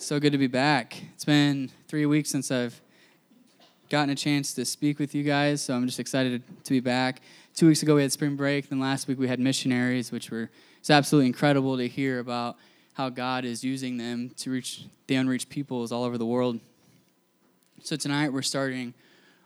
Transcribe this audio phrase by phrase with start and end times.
[0.00, 0.96] So good to be back.
[1.12, 2.80] It's been three weeks since I've
[3.90, 7.20] gotten a chance to speak with you guys, so I'm just excited to be back.
[7.54, 10.48] Two weeks ago we had spring break, then last week we had missionaries, which were
[10.78, 12.56] it's absolutely incredible to hear about
[12.94, 16.60] how God is using them to reach the unreached peoples all over the world.
[17.82, 18.94] So tonight we're starting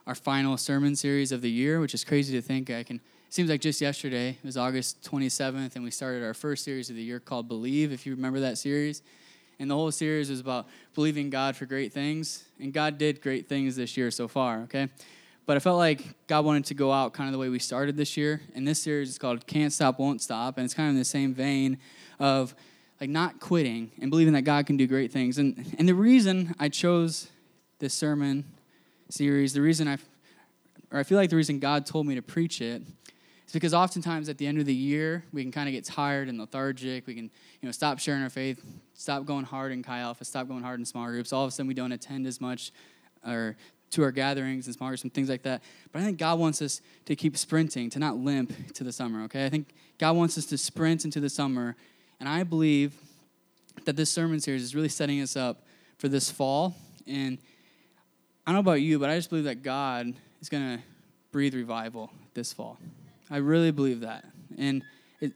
[0.07, 3.01] our final sermon series of the year, which is crazy to think I can.
[3.29, 6.95] Seems like just yesterday it was August 27th, and we started our first series of
[6.95, 7.91] the year called Believe.
[7.91, 9.01] If you remember that series,
[9.59, 13.47] and the whole series was about believing God for great things, and God did great
[13.47, 14.61] things this year so far.
[14.63, 14.89] Okay,
[15.45, 17.97] but I felt like God wanted to go out kind of the way we started
[17.97, 20.95] this year, and this series is called "Can't Stop, Won't Stop," and it's kind of
[20.95, 21.77] in the same vein
[22.19, 22.55] of
[22.99, 25.37] like not quitting and believing that God can do great things.
[25.37, 27.29] And and the reason I chose
[27.79, 28.45] this sermon
[29.09, 29.97] series, the reason I,
[30.91, 32.81] or I feel like the reason God told me to preach it
[33.45, 36.29] is because oftentimes at the end of the year, we can kind of get tired
[36.29, 37.05] and lethargic.
[37.05, 38.63] We can, you know, stop sharing our faith,
[38.93, 41.31] stop going hard in Chi Alpha, stop going hard in small groups.
[41.31, 42.71] All of a sudden, we don't attend as much
[43.25, 43.55] or
[43.91, 45.63] to our gatherings and small groups and things like that.
[45.91, 49.23] But I think God wants us to keep sprinting, to not limp to the summer,
[49.25, 49.45] okay?
[49.45, 51.75] I think God wants us to sprint into the summer.
[52.19, 52.95] And I believe
[53.85, 55.63] that this sermon series is really setting us up
[55.97, 56.75] for this fall.
[57.07, 57.37] And
[58.45, 60.83] I don't know about you, but I just believe that God is going to
[61.31, 62.77] breathe revival this fall.
[63.29, 64.25] I really believe that.
[64.57, 64.83] And
[65.19, 65.33] it,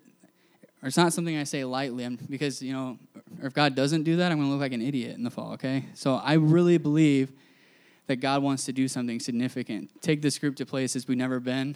[0.83, 2.97] it's not something I say lightly because, you know,
[3.41, 5.53] if God doesn't do that, I'm going to look like an idiot in the fall,
[5.53, 5.85] okay?
[5.93, 7.31] So I really believe
[8.07, 10.01] that God wants to do something significant.
[10.01, 11.75] Take this group to places we've never been,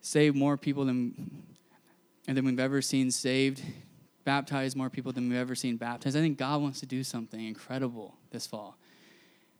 [0.00, 1.42] save more people than,
[2.26, 3.62] than we've ever seen saved,
[4.24, 6.16] baptize more people than we've ever seen baptized.
[6.16, 8.76] I think God wants to do something incredible this fall.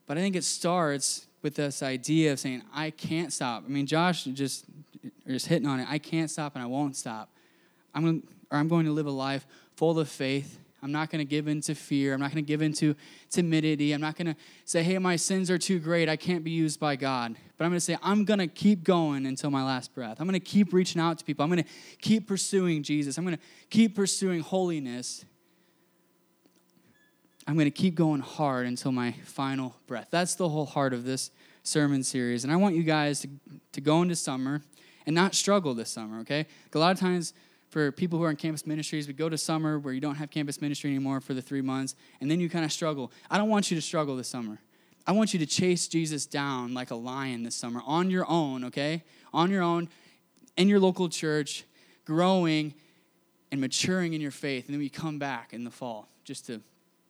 [0.07, 3.65] But I think it starts with this idea of saying, I can't stop.
[3.65, 4.65] I mean, Josh just,
[5.27, 5.87] just hitting on it.
[5.89, 7.31] I can't stop and I won't stop.
[7.95, 9.47] I'm going, or I'm going to live a life
[9.77, 10.59] full of faith.
[10.81, 12.15] I'm not going to give in to fear.
[12.15, 12.95] I'm not going to give in to
[13.31, 13.93] timidity.
[13.93, 16.09] I'm not going to say, hey, my sins are too great.
[16.09, 17.35] I can't be used by God.
[17.57, 20.20] But I'm going to say, I'm going to keep going until my last breath.
[20.20, 21.42] I'm going to keep reaching out to people.
[21.42, 21.70] I'm going to
[22.01, 23.19] keep pursuing Jesus.
[23.19, 25.25] I'm going to keep pursuing holiness
[27.48, 30.08] I'm going to keep going hard until my final breath.
[30.11, 31.31] That's the whole heart of this
[31.63, 32.45] sermon series.
[32.45, 33.29] And I want you guys to,
[33.73, 34.61] to go into summer
[35.08, 36.46] and not struggle this summer, okay?
[36.74, 37.33] A lot of times
[37.70, 40.30] for people who are in campus ministries, we go to summer where you don't have
[40.30, 43.11] campus ministry anymore for the three months, and then you kind of struggle.
[43.30, 44.58] I don't want you to struggle this summer.
[45.07, 48.64] I want you to chase Jesus down like a lion this summer on your own,
[48.64, 49.02] okay?
[49.33, 49.89] On your own,
[50.58, 51.64] in your local church,
[52.05, 52.75] growing
[53.51, 54.67] and maturing in your faith.
[54.67, 56.61] And then we come back in the fall just to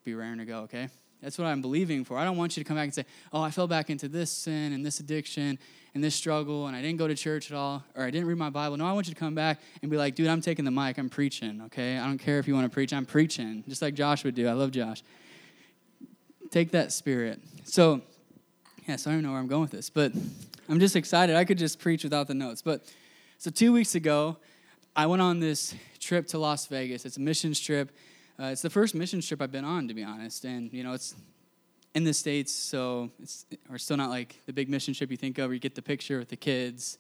[0.05, 0.89] be raring to go, okay?
[1.23, 2.17] That's what I'm believing for.
[2.17, 4.31] I don't want you to come back and say, oh, I fell back into this
[4.31, 5.59] sin and this addiction
[5.95, 8.39] and this struggle and I didn't go to church at all or I didn't read
[8.39, 8.77] my Bible.
[8.77, 10.97] No, I want you to come back and be like, dude, I'm taking the mic.
[10.97, 11.99] I'm preaching, okay?
[11.99, 12.93] I don't care if you want to preach.
[12.93, 14.47] I'm preaching, just like Josh would do.
[14.47, 15.03] I love Josh.
[16.51, 17.41] Take that spirit.
[17.65, 18.01] So,
[18.87, 20.13] yeah, so I don't know where I'm going with this, but
[20.69, 21.35] I'm just excited.
[21.35, 22.63] I could just preach without the notes.
[22.63, 22.85] But
[23.39, 24.37] so two weeks ago,
[24.95, 27.05] I went on this trip to Las Vegas.
[27.05, 27.91] It's a missions trip
[28.41, 30.93] uh, it's the first mission trip I've been on, to be honest, and you know
[30.93, 31.17] it's
[31.95, 35.39] in the states, so it's we're still not like the big mission trip you think
[35.39, 36.99] of, where you get the picture with the kids,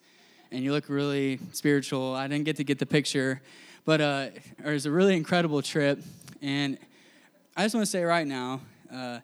[0.50, 2.14] and you look really spiritual.
[2.14, 3.40] I didn't get to get the picture,
[3.84, 4.28] but uh,
[4.58, 6.02] it was a really incredible trip,
[6.42, 6.76] and
[7.56, 8.60] I just want to say right now,
[8.92, 9.20] uh,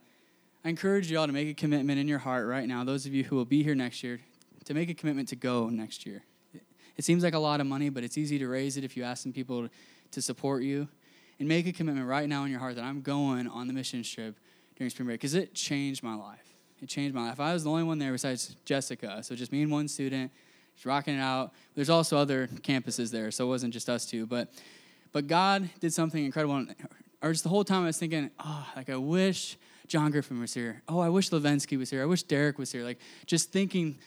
[0.65, 2.85] I encourage you all to make a commitment in your heart right now.
[2.85, 4.21] Those of you who will be here next year,
[4.67, 6.23] to make a commitment to go next year.
[6.97, 9.03] It seems like a lot of money, but it's easy to raise it if you
[9.03, 9.69] ask some people
[10.13, 10.87] to support you
[11.39, 14.03] and make a commitment right now in your heart that I'm going on the mission
[14.03, 14.39] trip
[14.77, 16.55] during spring break because it changed my life.
[16.83, 17.41] It changed my life.
[17.41, 20.31] I was the only one there besides Jessica, so just me and one student,
[20.75, 21.53] just rocking it out.
[21.75, 24.27] There's also other campuses there, so it wasn't just us two.
[24.27, 24.53] But
[25.13, 26.67] but God did something incredible.
[27.23, 29.57] Or just the whole time I was thinking, oh, like I wish
[29.87, 30.83] John Griffin was here.
[30.89, 32.03] Oh, I wish Levensky was here.
[32.03, 32.83] I wish Derek was here.
[32.83, 33.99] Like just thinking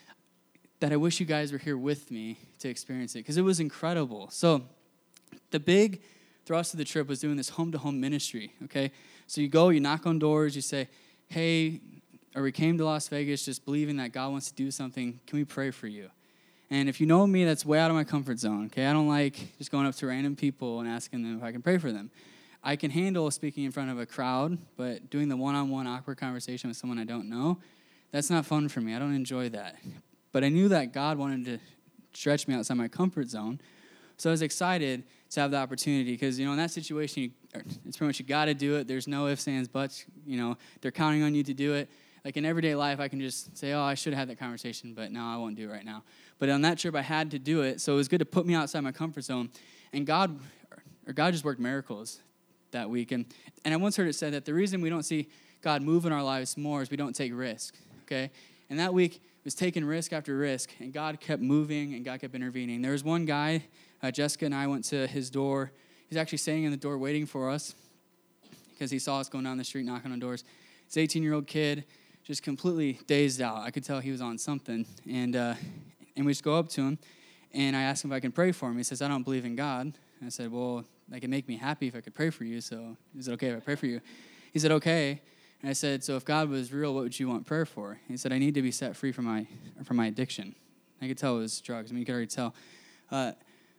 [0.79, 3.59] that I wish you guys were here with me to experience it because it was
[3.59, 4.29] incredible.
[4.29, 4.63] So
[5.51, 6.01] the big
[6.47, 8.91] thrust of the trip was doing this home to home ministry, okay?
[9.27, 10.87] So you go, you knock on doors, you say,
[11.27, 11.81] hey,
[12.33, 15.19] or we came to Las Vegas just believing that God wants to do something.
[15.27, 16.09] Can we pray for you?
[16.69, 18.85] And if you know me, that's way out of my comfort zone, okay?
[18.85, 21.61] I don't like just going up to random people and asking them if I can
[21.61, 22.11] pray for them.
[22.63, 25.85] I can handle speaking in front of a crowd, but doing the one on one
[25.85, 27.59] awkward conversation with someone I don't know,
[28.11, 28.95] that's not fun for me.
[28.95, 29.75] I don't enjoy that.
[30.31, 31.59] But I knew that God wanted to
[32.13, 33.59] stretch me outside my comfort zone.
[34.17, 37.31] So I was excited to have the opportunity because you know in that situation you,
[37.55, 40.37] er, it's pretty much you got to do it there's no ifs ands buts you
[40.37, 41.89] know they're counting on you to do it
[42.23, 44.93] like in everyday life i can just say oh i should have had that conversation
[44.93, 46.03] but no i won't do it right now
[46.39, 48.45] but on that trip i had to do it so it was good to put
[48.45, 49.49] me outside my comfort zone
[49.93, 50.39] and god
[51.05, 52.21] or god just worked miracles
[52.71, 53.11] that week.
[53.11, 53.25] And,
[53.65, 55.27] and I once heard it said that the reason we don't see
[55.61, 58.31] God move in our lives more is we don't take risk, okay?
[58.69, 62.35] And that week was taking risk after risk, and God kept moving and God kept
[62.35, 62.81] intervening.
[62.81, 63.63] There was one guy,
[64.01, 65.71] uh, Jessica and I went to his door.
[66.09, 67.75] He's actually standing in the door waiting for us
[68.71, 70.43] because he saw us going down the street knocking on doors.
[70.85, 71.85] He's 18 year old kid,
[72.23, 73.57] just completely dazed out.
[73.57, 74.85] I could tell he was on something.
[75.09, 75.55] And, uh,
[76.15, 76.99] and we just go up to him,
[77.53, 78.77] and I ask him if I can pray for him.
[78.77, 79.93] He says, I don't believe in God.
[80.25, 82.61] I said, Well, that could make me happy if I could pray for you.
[82.61, 84.01] So is it okay if I pray for you?
[84.51, 85.21] He said, Okay.
[85.61, 87.99] And I said, So if God was real, what would you want prayer for?
[88.07, 89.47] He said, I need to be set free from my
[89.83, 90.55] from my addiction.
[91.01, 91.91] I could tell it was drugs.
[91.91, 92.55] I mean, you could already tell.
[93.11, 93.33] Uh,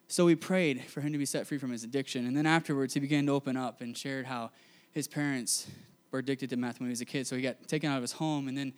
[0.08, 2.26] so we prayed for him to be set free from his addiction.
[2.26, 4.50] And then afterwards, he began to open up and shared how
[4.90, 5.66] his parents
[6.10, 7.26] were addicted to meth when he was a kid.
[7.26, 8.72] So he got taken out of his home and then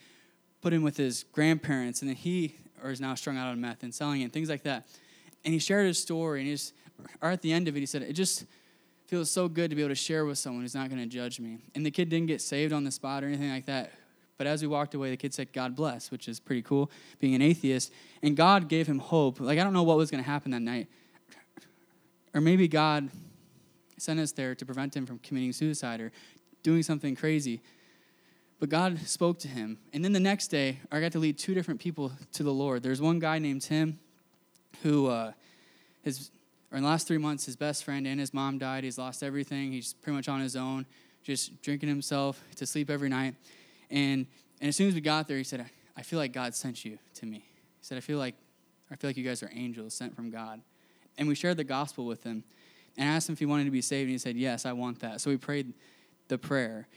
[0.60, 2.02] put in with his grandparents.
[2.02, 4.64] And then he or is now strung out on meth and selling it, things like
[4.64, 4.88] that.
[5.44, 6.40] And he shared his story.
[6.40, 6.74] And he just,
[7.22, 8.44] or at the end of it, he said, It just
[9.06, 11.38] feels so good to be able to share with someone who's not going to judge
[11.38, 11.58] me.
[11.76, 13.92] And the kid didn't get saved on the spot or anything like that.
[14.36, 17.34] But as we walked away, the kid said, God bless, which is pretty cool, being
[17.34, 17.92] an atheist.
[18.22, 19.38] And God gave him hope.
[19.38, 20.88] Like, I don't know what was going to happen that night.
[22.34, 23.08] Or maybe God
[23.98, 26.12] sent us there to prevent him from committing suicide or
[26.62, 27.60] doing something crazy.
[28.58, 29.78] But God spoke to him.
[29.92, 32.82] And then the next day, I got to lead two different people to the Lord.
[32.82, 33.98] There's one guy named Tim
[34.82, 35.32] who, uh,
[36.02, 36.30] his,
[36.70, 38.84] or in the last three months, his best friend and his mom died.
[38.84, 39.72] He's lost everything.
[39.72, 40.86] He's pretty much on his own,
[41.22, 43.34] just drinking himself to sleep every night.
[43.90, 44.26] And,
[44.60, 46.98] and as soon as we got there, he said, I feel like God sent you
[47.14, 47.38] to me.
[47.38, 48.34] He said, I feel like,
[48.90, 50.60] I feel like you guys are angels sent from God.
[51.20, 52.42] And we shared the gospel with him
[52.96, 54.04] and asked him if he wanted to be saved.
[54.04, 55.20] And he said, Yes, I want that.
[55.20, 55.74] So we prayed
[56.28, 56.88] the prayer.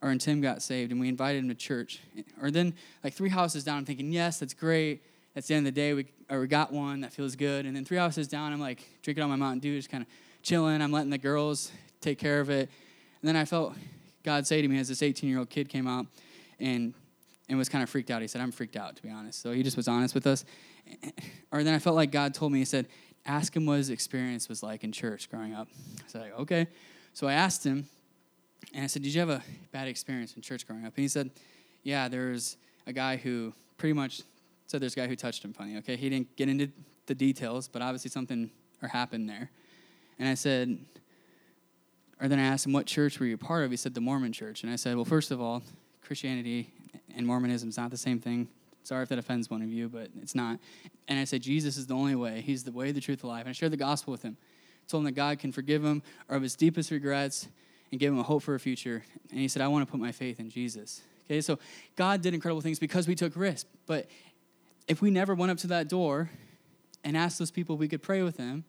[0.00, 2.00] Or and Tim got saved, and we invited him to church.
[2.40, 2.72] Or then,
[3.02, 5.02] like three houses down, I'm thinking, Yes, that's great.
[5.34, 5.92] That's the end of the day.
[5.92, 7.66] We, or we got one that feels good.
[7.66, 10.08] And then three houses down, I'm like drinking on my Mountain Dew, just kind of
[10.42, 10.80] chilling.
[10.80, 12.70] I'm letting the girls take care of it.
[13.20, 13.74] And then I felt
[14.22, 16.06] God say to me as this 18 year old kid came out
[16.60, 16.94] and
[17.48, 18.20] and was kind of freaked out.
[18.20, 19.40] He said, I'm freaked out, to be honest.
[19.40, 20.44] So he just was honest with us.
[21.50, 22.86] Or then I felt like God told me, He said,
[23.28, 25.68] ask him what his experience was like in church growing up.
[25.98, 26.66] I said, okay.
[27.12, 27.86] So I asked him,
[28.74, 30.94] and I said, Did you have a bad experience in church growing up?
[30.96, 31.30] And he said,
[31.82, 34.22] Yeah, there's a guy who pretty much
[34.66, 35.96] said there's a guy who touched him funny, okay?
[35.96, 36.68] He didn't get into
[37.06, 38.50] the details, but obviously something
[38.82, 39.50] or happened there.
[40.18, 40.78] And I said,
[42.20, 43.70] or then I asked him, What church were you part of?
[43.70, 44.62] He said, The Mormon church.
[44.62, 45.62] And I said, Well, first of all,
[46.02, 46.72] Christianity
[47.14, 48.48] and Mormonism is not the same thing.
[48.88, 50.58] Sorry if that offends one of you, but it's not.
[51.08, 52.40] And I said, Jesus is the only way.
[52.40, 53.42] He's the way, the truth, the life.
[53.42, 54.38] And I shared the gospel with him.
[54.40, 57.48] I told him that God can forgive him of his deepest regrets
[57.90, 59.04] and give him a hope for a future.
[59.30, 61.02] And he said, I want to put my faith in Jesus.
[61.26, 61.58] Okay, so
[61.96, 63.68] God did incredible things because we took risks.
[63.86, 64.08] But
[64.86, 66.30] if we never went up to that door
[67.04, 68.64] and asked those people if we could pray with them,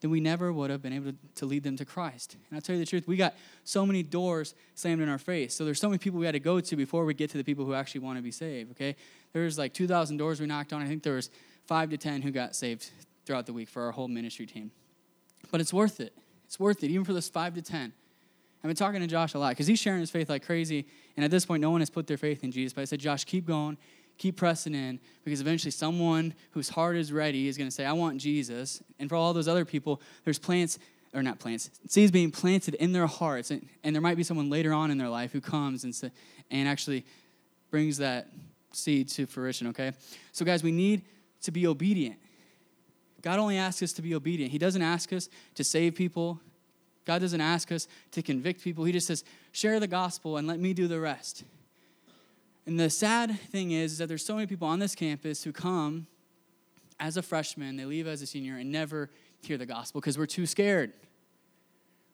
[0.00, 2.36] then we never would have been able to lead them to Christ.
[2.50, 5.54] And I'll tell you the truth, we got so many doors slammed in our face.
[5.54, 7.44] So there's so many people we had to go to before we get to the
[7.44, 8.96] people who actually want to be saved, okay?
[9.34, 10.80] There's like 2,000 doors we knocked on.
[10.80, 11.28] I think there was
[11.66, 12.90] five to 10 who got saved
[13.26, 14.70] throughout the week for our whole ministry team.
[15.50, 16.16] But it's worth it.
[16.46, 17.92] It's worth it, even for those five to 10.
[17.92, 20.86] I've been talking to Josh a lot because he's sharing his faith like crazy.
[21.16, 22.72] And at this point, no one has put their faith in Jesus.
[22.72, 23.76] But I said, Josh, keep going
[24.18, 27.92] keep pressing in because eventually someone whose heart is ready is going to say, I
[27.92, 28.82] want Jesus.
[28.98, 30.78] And for all those other people, there's plants,
[31.12, 33.50] or not plants, seeds being planted in their hearts.
[33.50, 36.12] And, and there might be someone later on in their life who comes and,
[36.50, 37.04] and actually
[37.70, 38.28] brings that
[38.74, 39.92] seed to fruition, okay?
[40.32, 41.02] So, guys, we need
[41.42, 42.16] to be obedient.
[43.22, 44.52] God only asks us to be obedient.
[44.52, 46.40] He doesn't ask us to save people.
[47.04, 48.84] God doesn't ask us to convict people.
[48.84, 51.44] He just says, share the gospel and let me do the rest.
[52.66, 55.52] And the sad thing is, is that there's so many people on this campus who
[55.52, 56.06] come
[57.00, 59.10] as a freshman, they leave as a senior, and never
[59.42, 60.92] hear the gospel because we're too scared.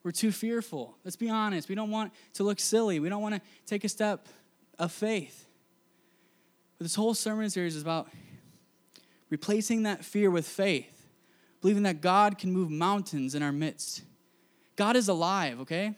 [0.02, 0.96] We're too fearful.
[1.04, 1.68] Let's be honest.
[1.68, 3.00] We don't want to look silly.
[3.00, 4.26] We don't want to take a step
[4.78, 5.46] of faith.
[6.80, 8.08] But this whole sermon series is about
[9.28, 11.08] replacing that fear with faith,
[11.60, 14.00] believing that God can move mountains in our midst.
[14.76, 15.94] God is alive, okay?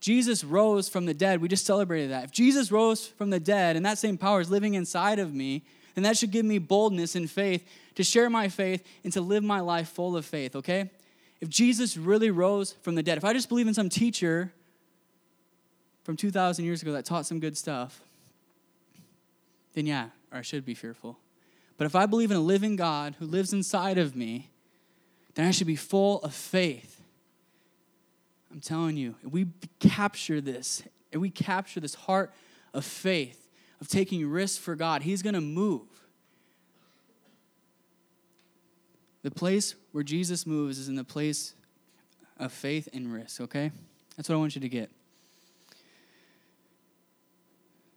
[0.00, 1.40] Jesus rose from the dead.
[1.40, 2.24] We just celebrated that.
[2.24, 5.64] If Jesus rose from the dead and that same power is living inside of me,
[5.94, 9.42] then that should give me boldness and faith to share my faith and to live
[9.42, 10.90] my life full of faith, okay?
[11.40, 14.52] If Jesus really rose from the dead, if I just believe in some teacher
[16.02, 18.02] from 2,000 years ago that taught some good stuff,
[19.74, 21.18] then yeah, or I should be fearful.
[21.76, 24.50] But if I believe in a living God who lives inside of me,
[25.34, 26.94] then I should be full of faith
[28.54, 29.48] I'm telling you, if we
[29.80, 32.32] capture this, if we capture this heart
[32.72, 33.50] of faith,
[33.80, 35.82] of taking risks for God, He's going to move.
[39.22, 41.54] The place where Jesus moves is in the place
[42.38, 43.72] of faith and risk, okay?
[44.16, 44.88] That's what I want you to get.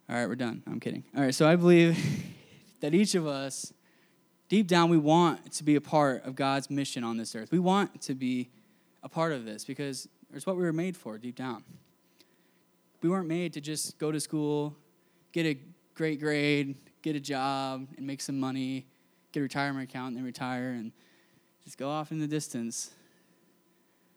[0.10, 0.64] All right, we're done.
[0.66, 1.04] I'm kidding.
[1.16, 1.98] All right, so I believe
[2.80, 3.74] that each of us,
[4.48, 7.52] deep down, we want to be a part of God's mission on this earth.
[7.52, 8.50] We want to be
[9.04, 11.64] a part of this because it's what we were made for deep down.
[13.02, 14.74] We weren't made to just go to school,
[15.34, 15.58] get a
[15.94, 18.86] great grade, get a job, and make some money,
[19.34, 20.94] get a retirement account, and then retire and
[21.66, 22.92] just go off in the distance.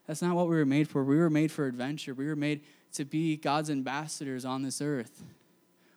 [0.06, 1.02] That's not what we were made for.
[1.02, 2.14] We were made for adventure.
[2.14, 2.60] We were made
[2.92, 5.24] to be God's ambassadors on this earth,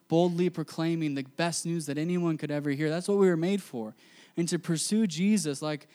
[0.08, 2.90] boldly proclaiming the best news that anyone could ever hear.
[2.90, 3.96] That's what we were made for.
[4.38, 5.88] And to pursue Jesus like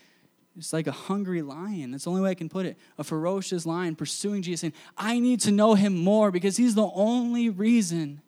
[0.58, 1.92] it's like a hungry lion.
[1.92, 2.76] That's the only way I can put it.
[2.98, 6.90] A ferocious lion pursuing Jesus, saying, I need to know him more because he's the
[6.94, 8.20] only reason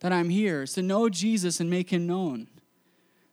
[0.00, 2.48] that I'm here, is to know Jesus and make him known.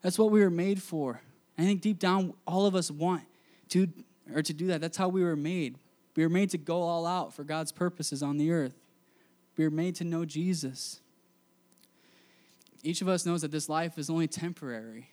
[0.04, 1.22] That's what we were made for.
[1.58, 3.24] I think deep down, all of us want
[3.70, 3.88] to,
[4.34, 4.82] or to do that.
[4.82, 5.78] That's how we were made.
[6.16, 8.76] We were made to go all out for God's purposes on the earth.
[9.58, 11.00] We were made to know Jesus.
[12.84, 15.10] Each of us knows that this life is only temporary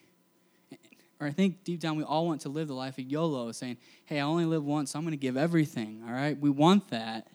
[1.20, 3.78] or I think deep down we all want to live the life of YOLO, saying,
[4.04, 6.38] hey, I only live once, so I'm going to give everything, all right?
[6.38, 7.28] We want that.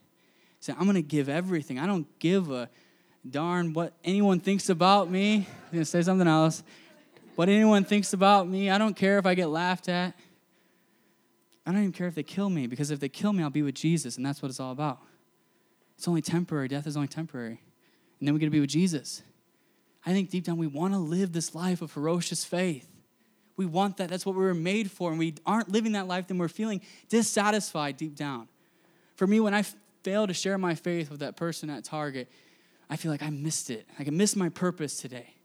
[0.59, 1.79] Say, I'm going to give everything.
[1.79, 2.69] I don't give a
[3.29, 5.35] darn what anyone thinks about me.
[5.37, 6.63] I'm going to say something else.
[7.35, 10.13] What anyone thinks about me, I don't care if I get laughed at.
[11.65, 13.61] I don't even care if they kill me, because if they kill me, I'll be
[13.61, 14.99] with Jesus, and that's what it's all about.
[15.97, 16.67] It's only temporary.
[16.67, 17.61] Death is only temporary.
[18.19, 19.23] And then we're going to be with Jesus.
[20.05, 22.87] I think deep down we want to live this life of ferocious faith.
[23.57, 24.09] We want that.
[24.09, 25.09] That's what we were made for.
[25.09, 28.47] And we aren't living that life, then we're feeling dissatisfied deep down.
[29.15, 29.63] For me, when I
[30.03, 32.29] fail to share my faith with that person at Target,
[32.89, 33.85] I feel like I missed it.
[33.99, 35.35] Like I missed my purpose today.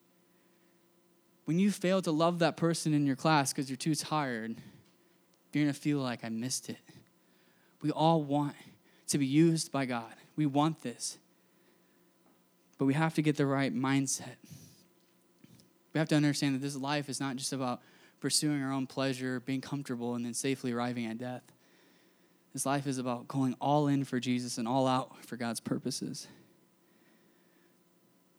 [1.44, 4.56] When you fail to love that person in your class because you're too tired,
[5.52, 6.78] you're going to feel like I missed it.
[7.82, 8.54] We all want
[9.08, 10.14] to be used by God.
[10.36, 11.18] We want this.
[12.78, 14.36] But we have to get the right mindset.
[15.92, 17.80] We have to understand that this life is not just about
[18.20, 21.42] pursuing our own pleasure, being comfortable, and then safely arriving at death.
[22.52, 26.28] This life is about going all in for Jesus and all out for God's purposes.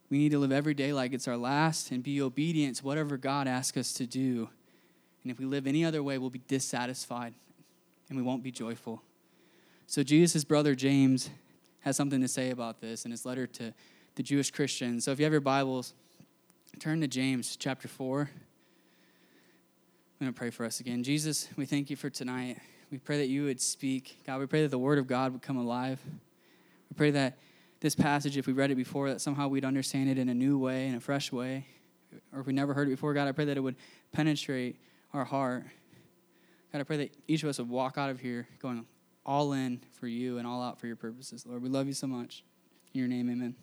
[0.08, 3.16] We need to live every day like it's our last and be obedient to whatever
[3.16, 4.48] God asks us to do.
[5.22, 7.34] And if we live any other way, we'll be dissatisfied
[8.08, 9.02] and we won't be joyful.
[9.86, 11.30] So, Jesus' brother James
[11.80, 13.72] has something to say about this in his letter to
[14.16, 15.04] the Jewish Christians.
[15.04, 15.92] So, if you have your Bibles,
[16.80, 18.20] turn to James chapter 4.
[18.22, 18.28] I'm
[20.18, 21.04] going to pray for us again.
[21.04, 22.58] Jesus, we thank you for tonight.
[22.90, 24.22] We pray that you would speak.
[24.26, 26.00] God, we pray that the word of God would come alive.
[26.06, 27.36] We pray that
[27.80, 30.56] this passage, if we read it before, that somehow we'd understand it in a new
[30.56, 31.66] way, in a fresh way.
[32.32, 33.76] Or if we never heard it before, God, I pray that it would
[34.12, 34.80] penetrate
[35.12, 35.64] our heart.
[36.72, 38.86] God, I pray that each of us would walk out of here going
[39.26, 41.44] all in for you and all out for your purposes.
[41.44, 42.44] Lord, we love you so much.
[42.94, 43.54] In your name, amen.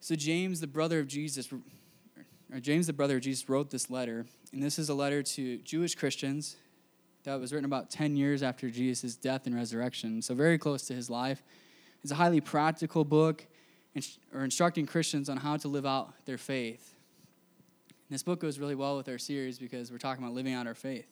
[0.00, 1.48] So, James, the brother of Jesus,
[2.52, 5.58] or James, the brother of Jesus, wrote this letter and this is a letter to
[5.58, 6.56] Jewish Christians
[7.24, 10.94] that was written about 10 years after Jesus' death and resurrection, so very close to
[10.94, 11.42] his life.
[12.02, 13.46] It's a highly practical book
[14.32, 16.94] or instructing Christians on how to live out their faith.
[18.08, 20.66] And this book goes really well with our series because we're talking about living out
[20.66, 21.08] our faith.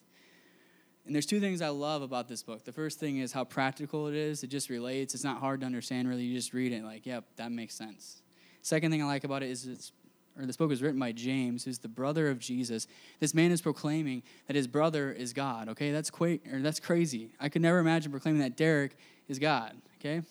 [1.05, 2.65] And there's two things I love about this book.
[2.65, 4.43] The first thing is how practical it is.
[4.43, 5.15] It just relates.
[5.15, 6.23] It's not hard to understand, really.
[6.23, 8.23] You just read it, like, yep, that makes sense.
[8.65, 9.93] Second thing I like about it is it's
[10.39, 12.89] or this book was written by James, who's the brother of Jesus.
[13.21, 15.69] This man is proclaiming that his brother is God.
[15.69, 17.29] Okay, that's quite or that's crazy.
[17.39, 18.97] I could never imagine proclaiming that Derek
[19.29, 19.77] is God.
[20.01, 20.23] Okay,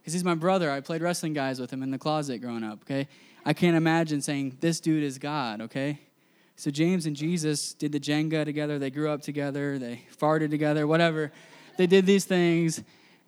[0.00, 0.70] because he's my brother.
[0.70, 2.82] I played wrestling guys with him in the closet growing up.
[2.82, 3.08] Okay,
[3.44, 5.60] I can't imagine saying this dude is God.
[5.62, 5.98] Okay,
[6.54, 8.78] so James and Jesus did the Jenga together.
[8.78, 9.76] They grew up together.
[9.76, 10.86] They farted together.
[10.86, 11.32] Whatever,
[11.76, 12.80] they did these things,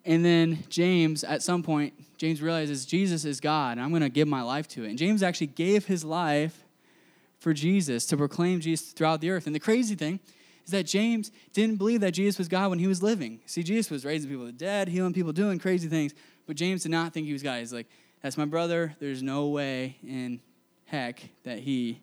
[0.09, 4.09] and then James, at some point, James realizes Jesus is God, and I'm going to
[4.09, 4.89] give my life to it.
[4.89, 6.65] And James actually gave his life
[7.39, 9.47] for Jesus to proclaim Jesus throughout the earth.
[9.47, 10.19] And the crazy thing
[10.65, 13.41] is that James didn't believe that Jesus was God when he was living.
[13.45, 16.15] See, Jesus was raising people to dead, healing people, doing crazy things,
[16.47, 17.59] but James did not think he was God.
[17.59, 17.87] He's like,
[18.23, 18.97] that's my brother.
[19.01, 20.41] There's no way in
[20.87, 22.01] heck that he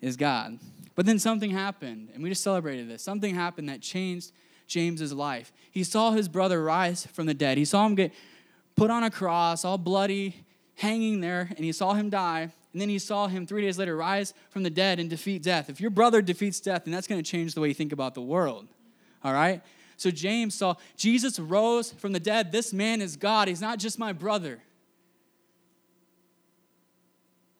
[0.00, 0.58] is God.
[0.94, 3.02] But then something happened, and we just celebrated this.
[3.02, 4.32] Something happened that changed
[4.66, 5.52] James's life.
[5.70, 7.58] He saw his brother rise from the dead.
[7.58, 8.12] He saw him get
[8.76, 10.44] put on a cross, all bloody,
[10.76, 12.52] hanging there, and he saw him die.
[12.72, 15.70] And then he saw him three days later rise from the dead and defeat death.
[15.70, 18.14] If your brother defeats death, then that's going to change the way you think about
[18.14, 18.66] the world.
[19.22, 19.62] All right?
[19.96, 22.50] So James saw Jesus rose from the dead.
[22.50, 23.46] This man is God.
[23.46, 24.60] He's not just my brother.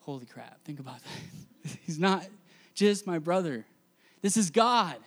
[0.01, 1.77] Holy crap, think about that.
[1.85, 2.27] He's not
[2.75, 3.65] just my brother.
[4.21, 4.97] This is God.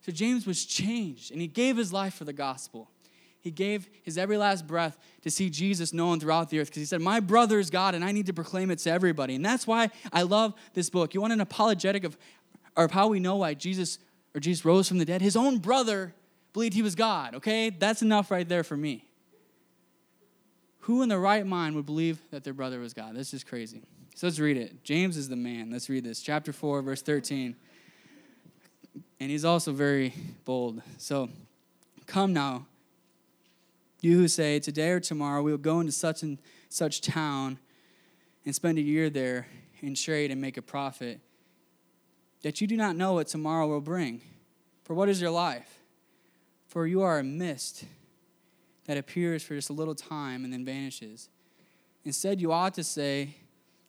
[0.00, 2.90] So James was changed, and he gave his life for the gospel.
[3.40, 6.86] He gave his every last breath to see Jesus known throughout the earth because he
[6.86, 9.34] said, My brother is God, and I need to proclaim it to everybody.
[9.34, 11.14] And that's why I love this book.
[11.14, 12.16] You want an apologetic of,
[12.76, 13.98] of how we know why Jesus
[14.34, 15.22] or Jesus rose from the dead?
[15.22, 16.14] His own brother
[16.52, 17.70] believed he was God, okay?
[17.70, 19.04] That's enough right there for me.
[20.80, 23.14] Who in the right mind would believe that their brother was God?
[23.14, 23.82] That's just crazy.
[24.14, 24.82] So let's read it.
[24.82, 25.70] James is the man.
[25.70, 26.20] Let's read this.
[26.20, 27.54] Chapter 4, verse 13.
[29.20, 30.14] And he's also very
[30.44, 30.82] bold.
[30.96, 31.28] So,
[32.06, 32.66] come now,
[34.00, 37.58] you who say, Today or tomorrow we will go into such and such town
[38.44, 39.48] and spend a year there
[39.82, 41.20] and trade and make a profit,
[42.42, 44.20] that you do not know what tomorrow will bring.
[44.84, 45.80] For what is your life?
[46.66, 47.84] For you are a mist
[48.86, 51.28] that appears for just a little time and then vanishes.
[52.04, 53.36] Instead, you ought to say,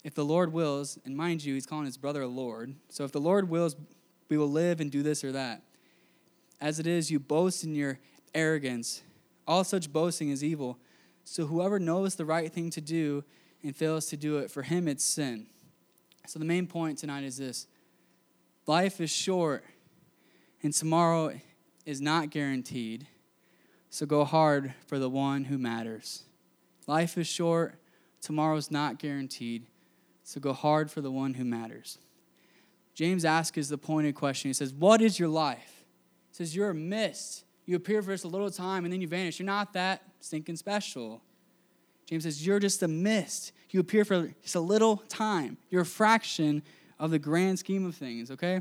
[0.03, 2.75] If the Lord wills, and mind you, he's calling his brother Lord.
[2.89, 3.75] So if the Lord wills,
[4.29, 5.63] we will live and do this or that.
[6.61, 7.99] As it is, you boast in your
[8.33, 9.01] arrogance.
[9.47, 10.77] All such boasting is evil.
[11.23, 13.23] So whoever knows the right thing to do
[13.63, 15.47] and fails to do it, for him it's sin.
[16.27, 17.67] So the main point tonight is this
[18.67, 19.63] life is short,
[20.61, 21.33] and tomorrow
[21.85, 23.07] is not guaranteed.
[23.89, 26.23] So go hard for the one who matters.
[26.85, 27.75] Life is short,
[28.21, 29.65] tomorrow's not guaranteed.
[30.23, 31.97] So go hard for the one who matters.
[32.99, 34.49] James asks us the pointed question.
[34.49, 35.85] He says, What is your life?
[36.31, 37.45] He says, You're a mist.
[37.65, 39.39] You appear for just a little time and then you vanish.
[39.39, 41.21] You're not that stinking special.
[42.07, 43.53] James says, You're just a mist.
[43.69, 45.55] You appear for just a little time.
[45.69, 46.61] You're a fraction
[46.99, 48.59] of the grand scheme of things, okay?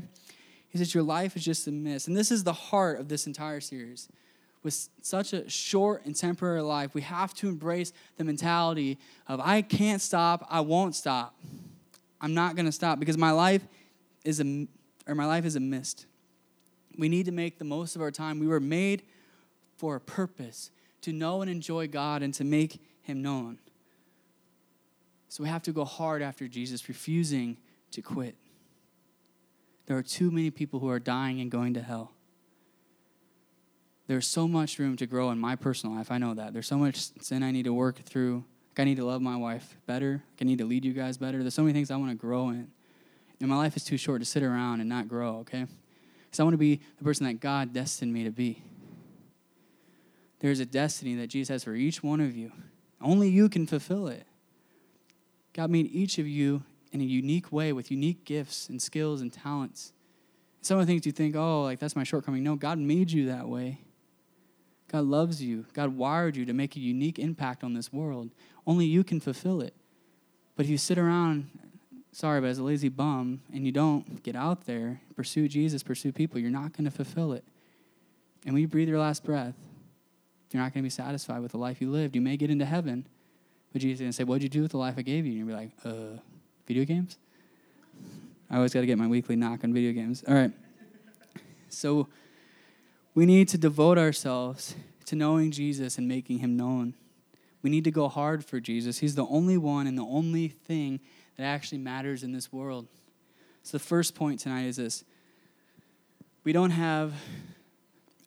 [0.69, 2.07] He says, Your life is just a mist.
[2.07, 4.07] And this is the heart of this entire series.
[4.63, 9.63] With such a short and temporary life, we have to embrace the mentality of, I
[9.63, 11.37] can't stop, I won't stop.
[12.21, 13.67] I'm not going to stop because my life
[14.29, 14.67] is a,
[15.07, 16.05] or my life is a mist.
[16.97, 18.39] We need to make the most of our time.
[18.39, 19.03] We were made
[19.77, 20.71] for a purpose
[21.01, 23.59] to know and enjoy God and to make Him known.
[25.29, 27.57] So we have to go hard after Jesus, refusing
[27.91, 28.35] to quit.
[29.85, 32.11] There are too many people who are dying and going to hell.
[34.07, 36.11] There's so much room to grow in my personal life.
[36.11, 36.51] I know that.
[36.53, 38.43] There's so much sin I need to work through.
[38.71, 40.23] Like I need to love my wife better.
[40.31, 41.39] Like I need to lead you guys better.
[41.39, 42.71] There's so many things I want to grow in.
[43.39, 45.65] And my life is too short to sit around and not grow, okay?
[46.25, 48.63] Because I want to be the person that God destined me to be.
[50.39, 52.51] There's a destiny that Jesus has for each one of you.
[53.01, 54.25] Only you can fulfill it.
[55.53, 59.31] God made each of you in a unique way with unique gifts and skills and
[59.31, 59.93] talents.
[60.61, 62.43] Some of the things you think, oh, like that's my shortcoming.
[62.43, 63.81] No, God made you that way.
[64.91, 65.65] God loves you.
[65.73, 68.31] God wired you to make a unique impact on this world.
[68.65, 69.73] Only you can fulfill it.
[70.55, 71.49] But if you sit around
[72.11, 76.11] sorry, but as a lazy bum and you don't get out there, pursue Jesus, pursue
[76.11, 77.43] people, you're not going to fulfill it.
[78.45, 79.55] And when you breathe your last breath,
[80.51, 82.15] you're not going to be satisfied with the life you lived.
[82.15, 83.05] You may get into heaven,
[83.71, 85.31] but Jesus is going to say, What'd you do with the life I gave you?
[85.31, 86.19] And you'll be like, Uh,
[86.65, 87.17] video games?
[88.49, 90.23] I always got to get my weekly knock on video games.
[90.27, 90.51] All right.
[91.69, 92.07] So
[93.13, 96.95] we need to devote ourselves to knowing Jesus and making him known.
[97.61, 98.99] We need to go hard for Jesus.
[98.99, 100.99] He's the only one and the only thing
[101.39, 102.85] that actually matters in this world.
[103.63, 105.05] So, the first point tonight is this
[106.43, 107.13] we don't have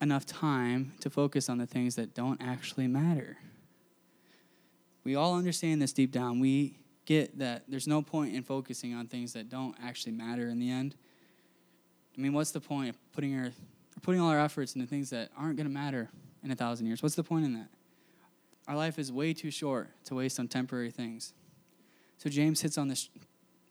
[0.01, 3.37] enough time to focus on the things that don't actually matter.
[5.05, 6.41] We all understand this deep down.
[6.41, 10.59] We get that there's no point in focusing on things that don't actually matter in
[10.59, 10.95] the end.
[12.17, 13.51] I mean, what's the point of putting our
[14.01, 16.09] putting all our efforts into things that aren't going to matter
[16.43, 17.03] in a thousand years?
[17.03, 17.69] What's the point in that?
[18.67, 21.35] Our life is way too short to waste on temporary things.
[22.23, 23.11] So James hits on this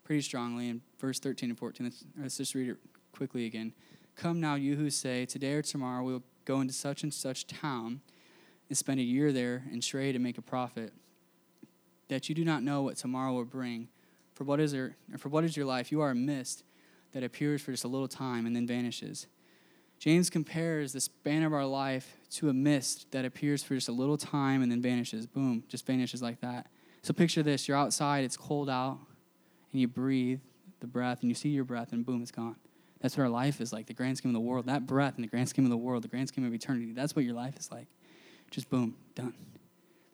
[0.03, 1.85] pretty strongly in verse 13 and 14.
[1.85, 2.75] Let's, let's just read it
[3.13, 3.71] quickly again.
[4.17, 8.01] Come now, you who say, Today or tomorrow we'll go into such and such town
[8.67, 10.91] and spend a year there and trade and make a profit,
[12.09, 13.87] that you do not know what tomorrow will bring.
[14.33, 15.89] For what is your, for what is your life?
[15.89, 16.65] You are a mist
[17.13, 19.27] that appears for just a little time and then vanishes.
[19.97, 23.93] James compares the span of our life to a mist that appears for just a
[23.93, 25.25] little time and then vanishes.
[25.25, 26.67] Boom, just vanishes like that.
[27.03, 28.99] So picture this you're outside, it's cold out,
[29.71, 30.39] and you breathe
[30.79, 32.55] the breath, and you see your breath, and boom, it's gone.
[33.01, 34.67] That's what our life is like, the grand scheme of the world.
[34.67, 37.15] That breath in the grand scheme of the world, the grand scheme of eternity, that's
[37.15, 37.87] what your life is like.
[38.51, 39.33] Just boom, done.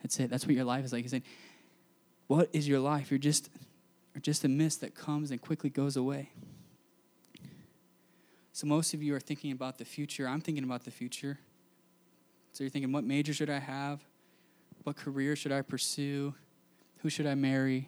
[0.01, 0.29] That's it.
[0.29, 1.01] That's what your life is like.
[1.01, 1.23] He's saying,
[2.27, 3.11] What is your life?
[3.11, 3.49] You're just,
[4.13, 6.31] you're just a mist that comes and quickly goes away.
[8.53, 10.27] So most of you are thinking about the future.
[10.27, 11.37] I'm thinking about the future.
[12.53, 13.99] So you're thinking, what major should I have?
[14.83, 16.33] What career should I pursue?
[17.01, 17.87] Who should I marry?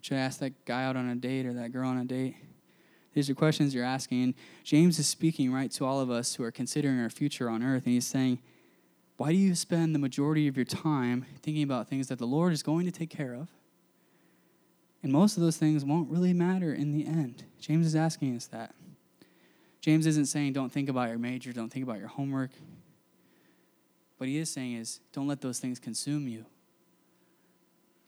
[0.00, 2.36] Should I ask that guy out on a date or that girl on a date?
[3.12, 4.22] These are questions you're asking.
[4.22, 7.62] And James is speaking right to all of us who are considering our future on
[7.62, 7.84] earth.
[7.84, 8.38] And he's saying,
[9.16, 12.52] Why do you spend the majority of your time thinking about things that the Lord
[12.52, 13.48] is going to take care of?
[15.02, 17.44] And most of those things won't really matter in the end.
[17.58, 18.74] James is asking us that.
[19.80, 22.50] James isn't saying don't think about your major, don't think about your homework.
[24.18, 26.44] What he is saying is don't let those things consume you.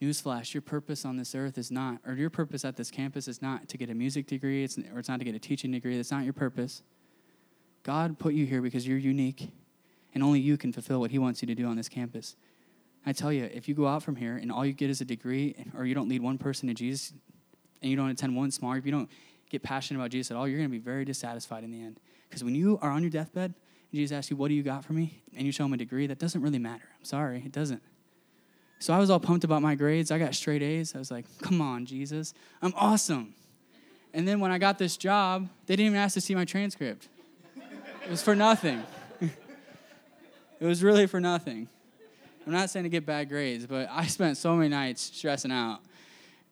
[0.02, 3.40] Newsflash, your purpose on this earth is not, or your purpose at this campus is
[3.40, 5.96] not to get a music degree, it's, or it's not to get a teaching degree.
[5.96, 6.82] That's not your purpose.
[7.84, 9.50] God put you here because you're unique,
[10.12, 12.34] and only you can fulfill what He wants you to do on this campus.
[13.06, 15.04] I tell you, if you go out from here and all you get is a
[15.04, 17.12] degree, or you don't lead one person to Jesus,
[17.80, 19.10] and you don't attend one small group, you don't
[19.50, 22.00] get passionate about Jesus at all, you're going to be very dissatisfied in the end.
[22.28, 24.84] Because when you are on your deathbed, and Jesus asks you, What do you got
[24.84, 25.22] for me?
[25.36, 26.88] and you show him a degree, that doesn't really matter.
[26.98, 27.82] I'm sorry, it doesn't.
[28.82, 30.10] So I was all pumped about my grades.
[30.10, 30.96] I got straight A's.
[30.96, 33.32] I was like, Come on, Jesus, I'm awesome.
[34.12, 37.06] And then when I got this job, they didn't even ask to see my transcript.
[37.56, 38.82] It was for nothing.
[39.20, 41.68] it was really for nothing.
[42.44, 45.78] I'm not saying to get bad grades, but I spent so many nights stressing out.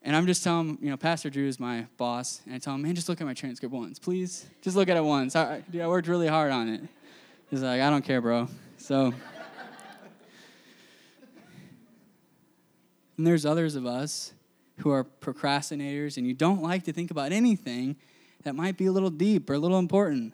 [0.05, 2.83] And I'm just telling, you know, Pastor Drew is my boss, and I tell him,
[2.83, 4.47] man, just look at my transcript once, please.
[4.63, 5.35] Just look at it once.
[5.35, 6.83] I, dude, I worked really hard on it.
[7.51, 8.47] He's like, I don't care, bro.
[8.79, 9.13] So,
[13.21, 14.33] and there's others of us
[14.79, 17.97] who are procrastinators, and you don't like to think about anything
[18.45, 20.33] that might be a little deep or a little important.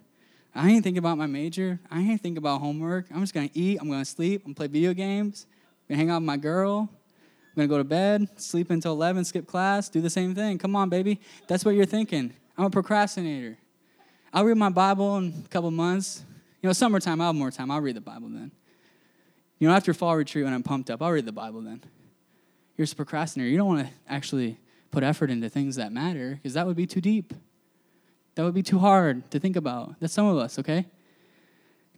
[0.55, 1.81] I ain't thinking about my major.
[1.91, 3.07] I ain't thinking about homework.
[3.13, 3.79] I'm just gonna eat.
[3.81, 4.43] I'm gonna sleep.
[4.43, 5.47] I'm gonna play video games.
[5.51, 6.89] I'm gonna hang out with my girl.
[6.89, 10.57] I'm gonna go to bed, sleep until 11, skip class, do the same thing.
[10.57, 11.19] Come on, baby.
[11.49, 12.35] That's what you're thinking.
[12.57, 13.59] I'm a procrastinator.
[14.33, 16.25] I'll read my Bible in a couple months.
[16.63, 17.73] You know, summertime, I'll have more time.
[17.73, 18.53] I'll read the Bible then.
[19.59, 21.83] You know, after fall retreat when I'm pumped up, I'll read the Bible then.
[22.77, 23.49] You're a procrastinator.
[23.49, 24.59] You don't want to actually
[24.91, 27.33] put effort into things that matter because that would be too deep.
[28.35, 29.97] That would be too hard to think about.
[29.99, 30.87] That's some of us, okay?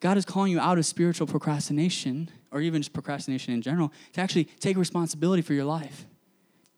[0.00, 4.20] God is calling you out of spiritual procrastination, or even just procrastination in general, to
[4.20, 6.06] actually take responsibility for your life.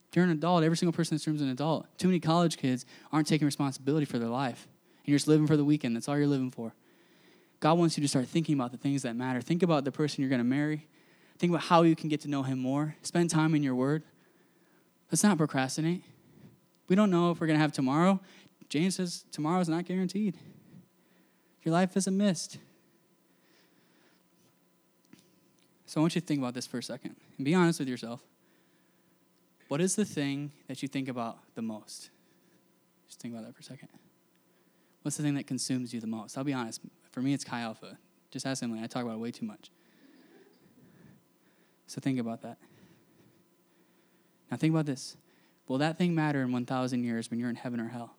[0.09, 1.87] If you're an adult, every single person in this room is an adult.
[1.99, 4.67] Too many college kids aren't taking responsibility for their life.
[5.01, 5.95] And you're just living for the weekend.
[5.95, 6.75] That's all you're living for.
[7.61, 9.43] God wants you to start thinking about the things that matter.
[9.43, 10.89] Think about the person you're going to marry.
[11.40, 12.94] Think about how you can get to know him more.
[13.00, 14.03] Spend time in your word.
[15.11, 16.05] Let's not procrastinate.
[16.87, 18.20] We don't know if we're going to have tomorrow.
[18.68, 20.37] James says tomorrow is not guaranteed.
[21.62, 22.59] Your life is a mist.
[25.87, 27.88] So I want you to think about this for a second and be honest with
[27.88, 28.20] yourself.
[29.68, 32.11] What is the thing that you think about the most?
[33.09, 33.88] Just think about that for a second.
[35.00, 36.37] What's the thing that consumes you the most?
[36.37, 36.83] I'll be honest.
[37.12, 37.96] For me, it's Chi Alpha.
[38.31, 38.83] Just ask Emily.
[38.83, 39.70] I talk about it way too much.
[41.90, 42.57] So think about that.
[44.48, 45.16] Now think about this.
[45.66, 48.14] Will that thing matter in 1,000 years when you're in heaven or hell?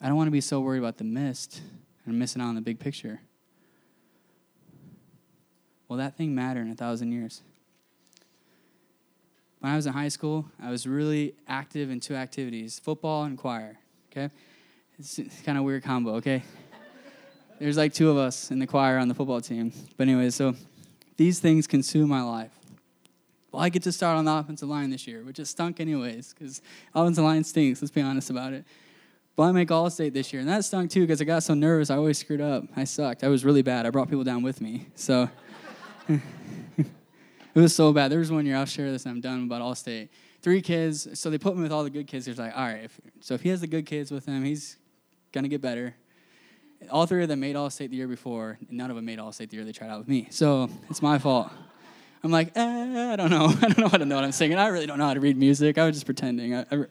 [0.00, 1.60] I don't want to be so worried about the mist
[2.06, 3.20] and missing out on the big picture.
[5.88, 7.42] Will that thing matter in a thousand years?
[9.58, 13.36] When I was in high school, I was really active in two activities football and
[13.36, 13.76] choir.
[14.10, 14.30] Okay?
[14.98, 16.42] It's kind of a weird combo, okay?
[17.64, 19.72] There's like two of us in the choir on the football team.
[19.96, 20.54] But, anyway, so
[21.16, 22.50] these things consume my life.
[23.50, 26.34] Well, I get to start on the offensive line this year, which is stunk anyways,
[26.34, 26.60] because
[26.94, 28.66] offensive line stinks, let's be honest about it.
[29.34, 31.54] But I make All State this year, and that stunk too because I got so
[31.54, 31.88] nervous.
[31.88, 32.64] I always screwed up.
[32.76, 33.24] I sucked.
[33.24, 33.86] I was really bad.
[33.86, 35.30] I brought people down with me, so
[36.08, 36.20] it
[37.54, 38.12] was so bad.
[38.12, 40.10] There was one year I'll share this, and I'm done about All State.
[40.42, 42.26] Three kids, so they put me with all the good kids.
[42.26, 44.76] They're like, all right, if, so if he has the good kids with him, he's
[45.32, 45.94] gonna get better.
[46.90, 49.18] All three of them made All State the year before, and none of them made
[49.18, 50.28] All State the year they tried out with me.
[50.30, 51.50] So it's my fault.
[52.22, 53.46] I'm like, eh, I don't know.
[53.62, 54.56] I don't know how to know what I'm singing.
[54.56, 55.76] I really don't know how to read music.
[55.76, 56.54] I was just pretending.
[56.54, 56.84] I, I,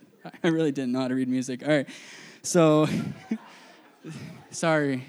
[0.44, 1.64] I really didn't know how to read music.
[1.64, 1.88] All right.
[2.44, 2.88] So,
[4.52, 5.06] sorry.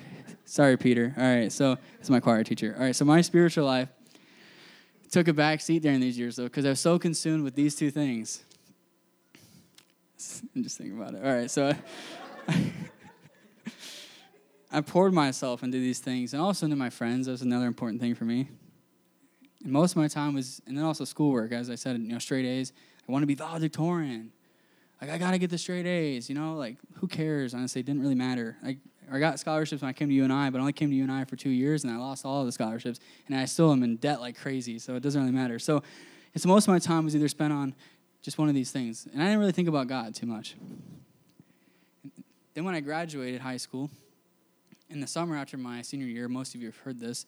[0.47, 1.15] Sorry, Peter.
[1.19, 1.53] All right.
[1.53, 2.75] So, it's my choir teacher.
[2.79, 2.97] All right.
[2.97, 3.89] So, my spiritual life
[5.11, 7.77] took a back seat during these years, though, because I was so consumed with these
[7.77, 8.43] two things.
[10.57, 11.25] I'm just thinking about it.
[11.25, 11.51] All right.
[11.51, 11.75] So,
[14.77, 17.27] I, poured myself into these things and also into my friends.
[17.27, 18.49] That was another important thing for me.
[19.63, 21.53] And most of my time was, and then also schoolwork.
[21.53, 22.73] As I said, you know, straight A's.
[23.09, 24.33] I want to be valedictorian.
[25.01, 26.55] Like I gotta get the straight A's, you know.
[26.55, 27.53] Like who cares?
[27.53, 28.57] Honestly, it didn't really matter.
[28.65, 28.79] I
[29.13, 31.37] I got scholarships when I came to UNI, but I only came to UNI for
[31.37, 34.21] two years, and I lost all of the scholarships, and I still am in debt
[34.21, 34.79] like crazy.
[34.79, 35.59] So it doesn't really matter.
[35.59, 35.83] So,
[36.33, 37.75] it's most of my time was either spent on
[38.23, 40.57] just one of these things, and I didn't really think about God too much.
[42.55, 43.91] Then when I graduated high school,
[44.89, 47.27] in the summer after my senior year, most of you have heard this,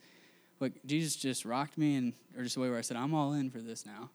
[0.58, 3.32] but Jesus just rocked me, and or just a way where I said, "I'm all
[3.32, 4.10] in for this now.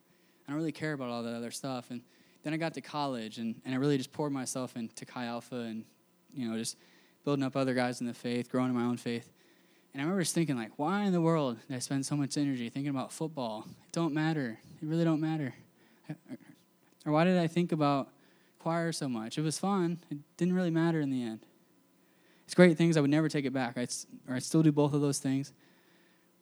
[0.47, 2.01] I don't really care about all that other stuff." And
[2.43, 5.55] then I got to college and, and I really just poured myself into Chi Alpha
[5.55, 5.85] and,
[6.33, 6.77] you know, just
[7.23, 9.31] building up other guys in the faith, growing in my own faith.
[9.93, 12.37] And I remember just thinking, like, why in the world did I spend so much
[12.37, 13.65] energy thinking about football?
[13.67, 14.57] It don't matter.
[14.81, 15.53] It really don't matter.
[17.05, 18.09] Or why did I think about
[18.59, 19.37] choir so much?
[19.37, 19.99] It was fun.
[20.09, 21.45] It didn't really matter in the end.
[22.51, 22.97] It's great things.
[22.97, 23.77] I would never take it back.
[23.77, 23.93] I'd,
[24.27, 25.53] or I'd still do both of those things.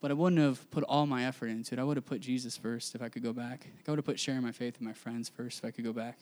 [0.02, 1.80] But I wouldn't have put all my effort into it.
[1.80, 3.68] I would have put Jesus first if I could go back.
[3.88, 5.94] I would have put sharing my faith with my friends first if I could go
[5.94, 6.18] back.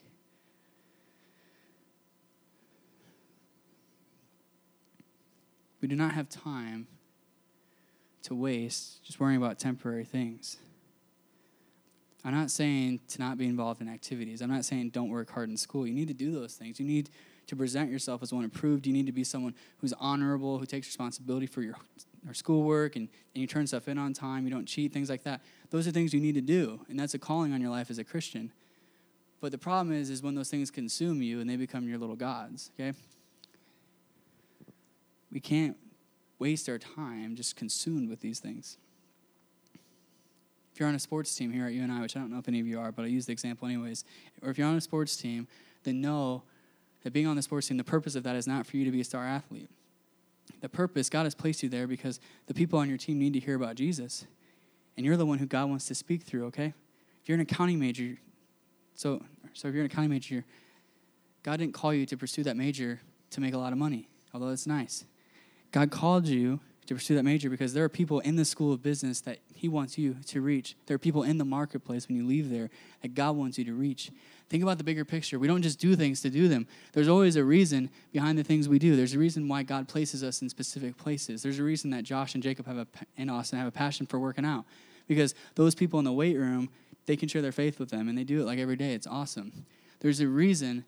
[5.80, 6.88] We do not have time
[8.24, 10.58] to waste just worrying about temporary things.
[12.26, 14.42] I'm not saying to not be involved in activities.
[14.42, 15.88] I'm not saying don't work hard in school.
[15.88, 16.78] You need to do those things.
[16.78, 17.10] You need
[17.48, 18.86] to present yourself as one approved.
[18.86, 21.76] You need to be someone who's honorable, who takes responsibility for your
[22.28, 25.24] or schoolwork and, and you turn stuff in on time, you don't cheat, things like
[25.24, 25.42] that.
[25.70, 28.00] Those are things you need to do, and that's a calling on your life as
[28.00, 28.52] a Christian.
[29.40, 32.16] But the problem is, is when those things consume you and they become your little
[32.16, 32.98] gods, okay?
[35.32, 35.78] We can't
[36.40, 38.78] waste our time just consumed with these things.
[40.74, 42.60] If you're on a sports team here at UNI, which I don't know if any
[42.60, 44.04] of you are, but I use the example anyways,
[44.42, 45.48] or if you're on a sports team,
[45.84, 46.44] then know
[47.04, 48.92] that being on the sports team, the purpose of that is not for you to
[48.92, 49.70] be a star athlete
[50.62, 53.40] the purpose, God has placed you there because the people on your team need to
[53.40, 54.26] hear about Jesus.
[54.96, 56.74] And you're the one who God wants to speak through, okay?
[57.22, 58.18] If you're an accounting major,
[58.96, 60.44] so, so if you're an accounting major,
[61.44, 63.00] God didn't call you to pursue that major
[63.32, 65.06] to make a lot of money, although it's nice.
[65.72, 68.82] God called you to pursue that major because there are people in the school of
[68.82, 70.76] business that He wants you to reach.
[70.86, 72.70] There are people in the marketplace when you leave there
[73.02, 74.12] that God wants you to reach.
[74.50, 75.38] Think about the bigger picture.
[75.38, 76.66] We don't just do things to do them.
[76.94, 78.96] There's always a reason behind the things we do.
[78.96, 81.44] There's a reason why God places us in specific places.
[81.44, 84.20] There's a reason that Josh and Jacob have a, and Austin have a passion for
[84.20, 84.64] working out
[85.08, 86.70] because those people in the weight room,
[87.06, 88.94] they can share their faith with them and they do it like every day.
[88.94, 89.66] It's awesome.
[90.00, 90.86] There's a reason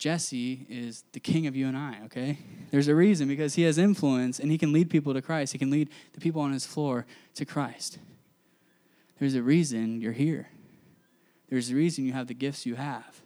[0.00, 2.38] Jesse is the king of UNI, okay?
[2.70, 5.52] There's a reason because he has influence and he can lead people to Christ.
[5.52, 7.98] He can lead the people on his floor to Christ.
[9.18, 10.48] There's a reason you're here.
[11.50, 13.20] There's a reason you have the gifts you have.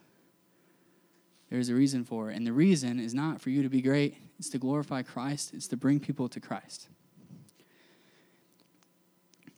[1.49, 2.37] There's a reason for it.
[2.37, 5.69] And the reason is not for you to be great, it's to glorify Christ, it's
[5.69, 6.89] to bring people to Christ.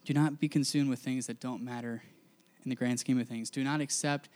[0.05, 2.03] Do not be consumed with things that don't matter
[2.63, 3.49] in the grand scheme of things.
[3.49, 4.29] Do not accept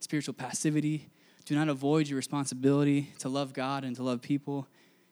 [0.00, 1.08] spiritual passivity.
[1.46, 4.66] Do not avoid your responsibility to love God and to love people.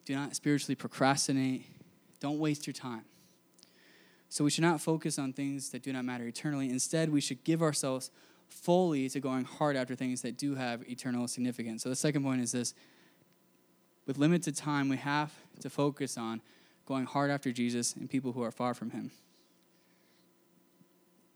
[0.04, 1.64] Do not spiritually procrastinate.
[2.20, 3.04] Don't waste your time.
[4.28, 6.68] So, we should not focus on things that do not matter eternally.
[6.68, 8.10] Instead, we should give ourselves
[8.48, 11.82] fully to going hard after things that do have eternal significance.
[11.82, 12.74] So the second point is this
[14.06, 16.40] with limited time, we have to focus on
[16.86, 19.10] going hard after Jesus and people who are far from him.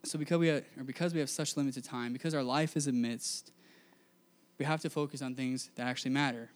[0.05, 2.87] So because we have, or because we have such limited time, because our life is
[2.87, 3.53] amidst,
[4.59, 6.51] we have to focus on things that actually matter.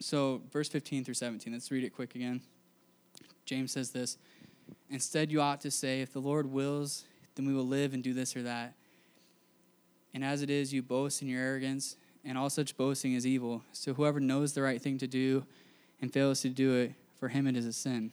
[0.00, 2.40] So verse 15 through 17, let's read it quick again.
[3.44, 4.16] James says this
[4.90, 7.04] Instead, you ought to say, If the Lord wills,
[7.34, 8.74] then we will live and do this or that.
[10.12, 13.62] And as it is, you boast in your arrogance, and all such boasting is evil.
[13.72, 15.44] So whoever knows the right thing to do
[16.00, 18.10] and fails to do it, for him it is a sin.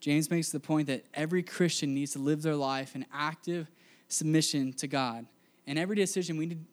[0.00, 3.68] James makes the point that every Christian needs to live their life in active
[4.06, 5.26] submission to God.
[5.66, 6.64] And every decision we need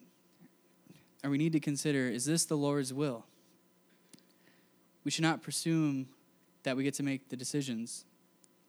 [1.26, 3.26] or we need to consider is this the Lord's will?
[5.04, 6.08] We should not presume
[6.62, 8.04] that we get to make the decisions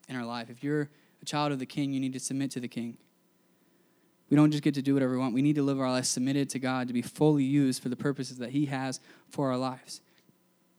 [0.10, 0.50] in our life.
[0.50, 0.90] If you're
[1.22, 2.98] a child of the king, you need to submit to the king.
[4.30, 5.34] We don't just get to do whatever we want.
[5.34, 7.96] We need to live our lives submitted to God to be fully used for the
[7.96, 10.02] purposes that He has for our lives.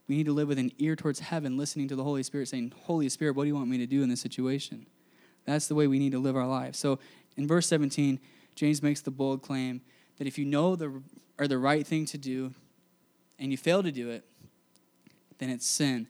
[0.07, 2.73] We need to live with an ear towards heaven, listening to the Holy Spirit, saying,
[2.83, 4.85] Holy Spirit, what do you want me to do in this situation?
[5.45, 6.77] That's the way we need to live our lives.
[6.77, 6.99] So
[7.37, 8.19] in verse 17,
[8.55, 9.81] James makes the bold claim
[10.19, 11.01] that if you know the
[11.39, 12.53] or the right thing to do
[13.39, 14.23] and you fail to do it,
[15.39, 16.07] then it's sin.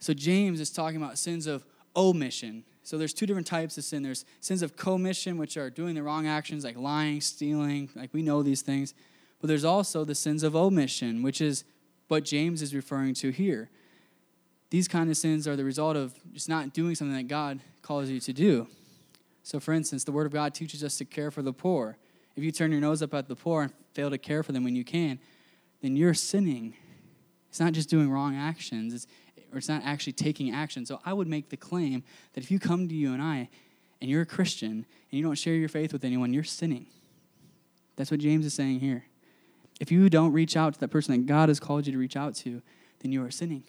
[0.00, 1.64] So James is talking about sins of
[1.96, 2.64] omission.
[2.82, 4.02] So there's two different types of sin.
[4.02, 8.22] There's sins of commission, which are doing the wrong actions like lying, stealing, like we
[8.22, 8.94] know these things.
[9.40, 11.64] But there's also the sins of omission, which is
[12.08, 13.70] what James is referring to here.
[14.70, 18.10] These kind of sins are the result of just not doing something that God calls
[18.10, 18.66] you to do.
[19.42, 21.96] So, for instance, the Word of God teaches us to care for the poor.
[22.38, 24.64] If you turn your nose up at the poor and fail to care for them
[24.64, 25.18] when you can,
[25.82, 26.74] then you're sinning.
[27.48, 29.06] It's not just doing wrong actions, it's,
[29.52, 30.86] or it's not actually taking action.
[30.86, 33.50] So I would make the claim that if you come to UNI,
[34.00, 36.86] and you're a Christian and you don't share your faith with anyone, you're sinning.
[37.96, 39.04] That's what James is saying here.
[39.80, 42.16] If you don't reach out to that person that God has called you to reach
[42.16, 42.62] out to,
[43.00, 43.64] then you are sinning.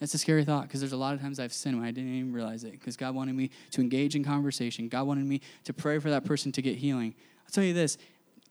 [0.00, 2.14] That's a scary thought because there's a lot of times I've sinned when I didn't
[2.14, 4.88] even realize it because God wanted me to engage in conversation.
[4.88, 7.14] God wanted me to pray for that person to get healing.
[7.46, 7.96] I'll tell you this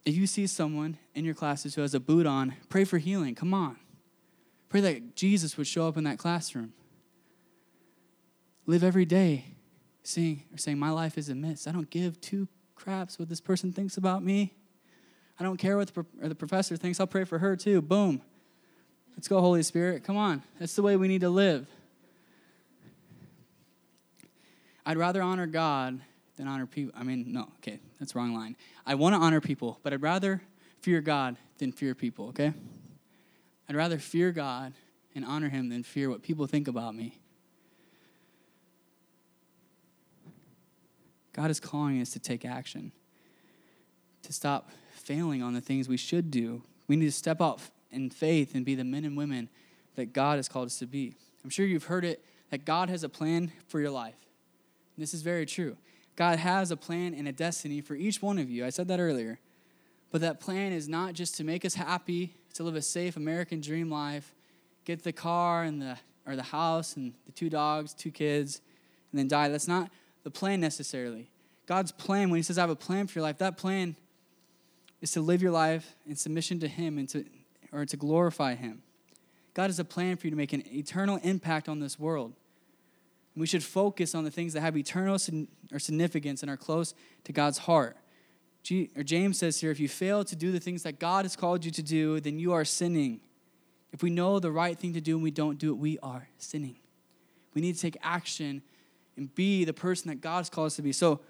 [0.06, 3.36] if you see someone in your classes who has a boot on, pray for healing.
[3.36, 3.78] Come on.
[4.70, 6.74] Pray that Jesus would show up in that classroom.
[8.66, 9.46] Live every day
[10.04, 11.68] saying or saying my life is a mess.
[11.68, 14.54] I don't give two craps what this person thinks about me.
[15.40, 17.00] I don't care what the, the professor thinks.
[17.00, 17.82] I'll pray for her too.
[17.82, 18.22] Boom.
[19.16, 20.04] Let's go, Holy Spirit.
[20.04, 20.44] Come on.
[20.60, 21.68] That's the way we need to live.
[24.86, 26.02] I'd rather honor God
[26.38, 26.94] than honor people.
[26.98, 28.56] I mean, no, okay, that's wrong line.
[28.86, 30.42] I want to honor people, but I'd rather
[30.82, 32.54] fear God than fear people, okay?
[33.70, 34.74] I'd rather fear God
[35.16, 37.20] and honor Him than fear what people think about me.
[41.34, 42.92] God is calling us to take action,
[44.24, 46.64] to stop failing on the things we should do.
[46.88, 47.60] We need to step out
[47.92, 49.50] in faith and be the men and women
[49.96, 51.14] that God has called us to be.
[51.44, 54.16] I'm sure you've heard it that God has a plan for your life.
[54.98, 55.76] This is very true.
[56.16, 58.66] God has a plan and a destiny for each one of you.
[58.66, 59.40] I said that earlier.
[60.12, 63.60] But that plan is not just to make us happy, to live a safe American
[63.60, 64.34] dream life,
[64.86, 68.62] get the car and the or the house and the two dogs, two kids,
[69.12, 69.50] and then die.
[69.50, 69.92] That's not
[70.24, 71.30] the plan necessarily.
[71.68, 73.96] God's plan, when He says, I have a plan for your life, that plan
[75.02, 77.26] is to live your life in submission to Him and to
[77.72, 78.82] or to glorify Him.
[79.54, 82.34] God has a plan for you to make an eternal impact on this world.
[83.36, 85.18] We should focus on the things that have eternal
[85.72, 86.94] or significance and are close
[87.26, 87.98] to God's heart.
[88.64, 91.36] G, or James says here if you fail to do the things that God has
[91.36, 93.20] called you to do, then you are sinning.
[93.92, 96.28] If we know the right thing to do and we don't do it, we are
[96.38, 96.78] sinning.
[97.54, 98.62] We need to take action
[99.18, 100.92] and be the person that God has called us to be.
[100.92, 101.22] So,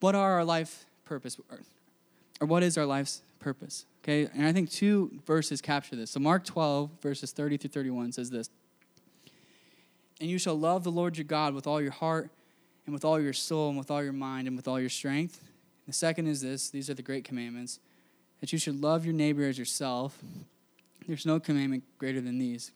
[0.00, 1.38] what are our life purpose?
[1.50, 1.60] Or,
[2.40, 3.86] or what is our life's purpose?
[4.02, 6.10] Okay, and I think two verses capture this.
[6.10, 8.48] So, Mark 12, verses 30 through 31 says this
[10.20, 12.30] and you shall love the Lord your God with all your heart
[12.86, 15.42] and with all your soul and with all your mind and with all your strength.
[15.86, 17.80] The second is this these are the great commandments
[18.40, 20.18] that you should love your neighbor as yourself.
[21.06, 22.72] There's no commandment greater than these.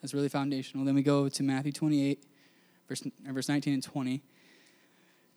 [0.00, 0.84] That's really foundational.
[0.84, 2.22] Then we go to Matthew 28,
[2.88, 4.22] verse, uh, verse 19 and 20.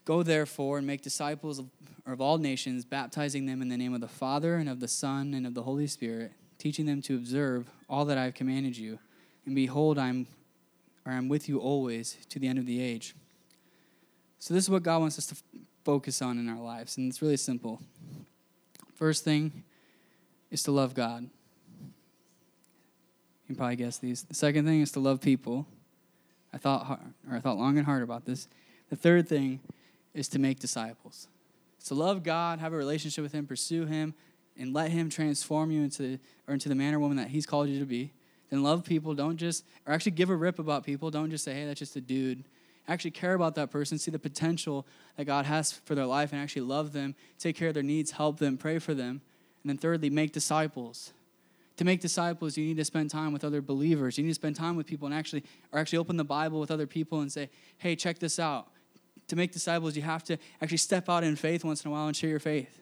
[0.05, 1.67] Go therefore and make disciples of,
[2.05, 5.33] of all nations, baptizing them in the name of the Father and of the Son
[5.33, 8.99] and of the Holy Spirit, teaching them to observe all that I have commanded you.
[9.45, 10.27] And behold, I'm
[11.11, 13.15] or I'm with you always to the end of the age.
[14.39, 15.43] So, this is what God wants us to f-
[15.83, 17.81] focus on in our lives, and it's really simple.
[18.95, 19.63] First thing
[20.49, 21.23] is to love God.
[21.23, 21.29] You
[23.47, 24.23] can probably guess these.
[24.23, 25.67] The second thing is to love people.
[26.53, 28.47] I thought, hard, or I thought long and hard about this.
[28.89, 29.59] The third thing
[30.13, 31.27] is to make disciples.
[31.85, 34.13] to love God, have a relationship with Him, pursue Him,
[34.57, 37.69] and let Him transform you into, or into the man or woman that He's called
[37.69, 38.11] you to be
[38.51, 39.15] then love people.
[39.15, 41.09] Don't just, or actually give a rip about people.
[41.09, 42.43] Don't just say, hey, that's just a dude.
[42.87, 44.85] Actually care about that person, see the potential
[45.15, 48.11] that God has for their life, and actually love them, take care of their needs,
[48.11, 49.21] help them, pray for them.
[49.63, 51.13] And then thirdly, make disciples.
[51.77, 54.17] To make disciples, you need to spend time with other believers.
[54.17, 56.69] You need to spend time with people and actually, or actually open the Bible with
[56.69, 58.67] other people and say, hey, check this out.
[59.29, 62.07] To make disciples, you have to actually step out in faith once in a while
[62.07, 62.81] and share your faith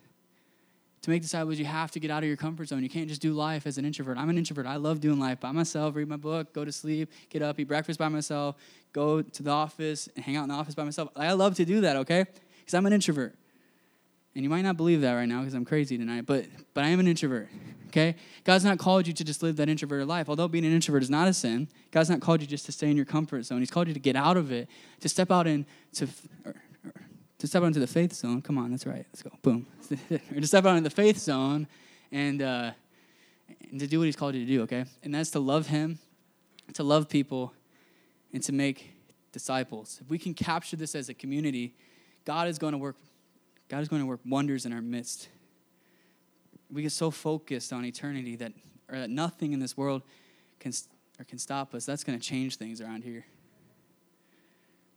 [1.02, 2.84] to make disciples, you have to get out of your comfort zone.
[2.84, 4.18] You can't just do life as an introvert.
[4.18, 4.66] I'm an introvert.
[4.66, 7.66] I love doing life by myself, read my book, go to sleep, get up, eat
[7.66, 8.56] breakfast by myself,
[8.92, 11.10] go to the office, and hang out in the office by myself.
[11.16, 12.26] I love to do that, okay?
[12.60, 13.36] Because I'm an introvert.
[14.36, 16.90] And you might not believe that right now because I'm crazy tonight, but but I
[16.90, 17.50] am an introvert.
[17.88, 18.16] Okay?
[18.44, 20.30] God's not called you to just live that introverted life.
[20.30, 22.90] Although being an introvert is not a sin, God's not called you just to stay
[22.90, 23.60] in your comfort zone.
[23.60, 26.08] He's called you to get out of it, to step out into
[27.40, 28.42] to step out into the faith zone.
[28.42, 29.06] Come on, that's right.
[29.10, 29.32] Let's go.
[29.42, 29.66] Boom.
[30.10, 31.68] to step out into the faith zone
[32.12, 32.72] and, uh,
[33.72, 34.86] and to do what He's called you to do, okay?
[35.04, 36.00] And that's to love Him,
[36.74, 37.54] to love people,
[38.34, 38.92] and to make
[39.32, 40.00] disciples.
[40.04, 41.76] If we can capture this as a community,
[42.26, 42.98] God is going to work.
[43.70, 45.30] God is going to work wonders in our midst.
[46.72, 48.52] We get so focused on eternity that,
[48.92, 50.02] or that nothing in this world
[50.60, 50.74] can,
[51.18, 51.86] or can stop us.
[51.86, 53.26] That's going to change things around here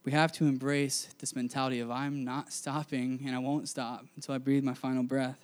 [0.04, 4.34] we have to embrace this mentality of I'm not stopping and I won't stop until
[4.34, 5.38] I breathe my final breath.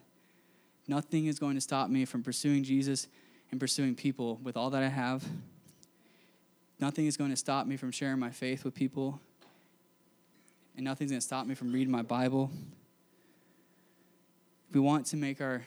[0.88, 3.06] Nothing is going to stop me from pursuing Jesus
[3.50, 5.24] and pursuing people with all that I have.
[6.80, 9.20] Nothing is going to stop me from sharing my faith with people.
[10.76, 12.50] And nothing's going to stop me from reading my Bible.
[14.68, 15.62] If we want to make our,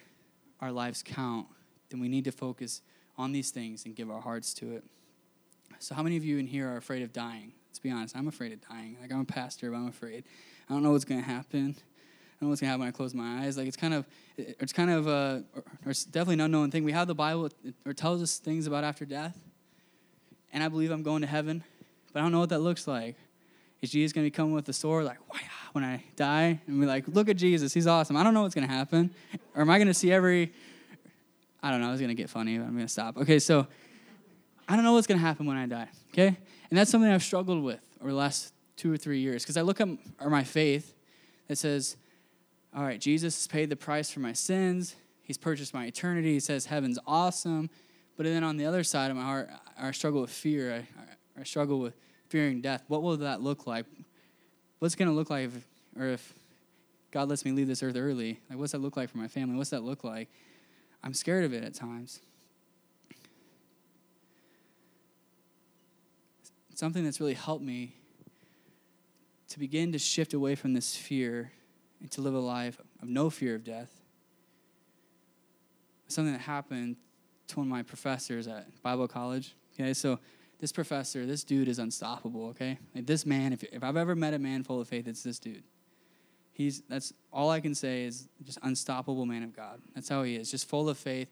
[0.59, 1.47] our lives count,
[1.89, 2.81] then we need to focus
[3.17, 4.83] on these things and give our hearts to it.
[5.79, 7.53] So, how many of you in here are afraid of dying?
[7.71, 8.15] Let's be honest.
[8.15, 8.97] I'm afraid of dying.
[9.01, 10.25] Like I'm a pastor, but I'm afraid.
[10.69, 11.75] I don't know what's gonna happen.
[11.77, 13.57] I don't know what's gonna happen when I close my eyes.
[13.57, 14.05] Like it's kind of,
[14.37, 16.83] it's kind of, a, or, or it's definitely an unknown thing.
[16.83, 17.49] We have the Bible,
[17.85, 19.37] or tells us things about after death,
[20.51, 21.63] and I believe I'm going to heaven,
[22.11, 23.15] but I don't know what that looks like.
[23.81, 26.79] Is Jesus gonna be coming with a sword, like, wow, ah, when I die and
[26.79, 28.17] be like, look at Jesus, he's awesome.
[28.17, 29.11] I don't know what's going to happen.
[29.55, 30.51] Or am I going to see every,
[31.63, 33.17] I don't know, I was going to get funny, but I'm going to stop.
[33.17, 33.67] Okay, so
[34.67, 36.37] I don't know what's going to happen when I die, okay?
[36.69, 39.61] And that's something I've struggled with over the last two or three years because I
[39.61, 39.87] look at
[40.25, 40.93] my faith
[41.47, 41.97] that says,
[42.75, 44.95] all right, Jesus has paid the price for my sins.
[45.23, 46.33] He's purchased my eternity.
[46.33, 47.69] He says heaven's awesome.
[48.17, 50.85] But then on the other side of my heart, I struggle with fear.
[51.37, 51.95] I, I struggle with
[52.29, 52.83] fearing death.
[52.87, 53.85] What will that look like?
[54.79, 55.67] What's going to look like if,
[55.99, 56.33] or if
[57.11, 58.39] God lets me leave this earth early?
[58.49, 59.57] Like, what's that look like for my family?
[59.57, 60.29] What's that look like?
[61.03, 62.21] I'm scared of it at times.
[66.81, 67.93] Something that's really helped me
[69.49, 71.51] to begin to shift away from this fear
[71.99, 74.01] and to live a life of no fear of death.
[76.07, 76.95] Something that happened
[77.49, 79.53] to one of my professors at Bible college.
[79.75, 80.17] Okay, so
[80.59, 82.79] this professor, this dude is unstoppable, okay?
[82.95, 85.37] Like this man, if, if I've ever met a man full of faith, it's this
[85.37, 85.61] dude.
[86.51, 89.83] He's that's all I can say is just unstoppable man of God.
[89.93, 91.29] That's how he is, just full of faith,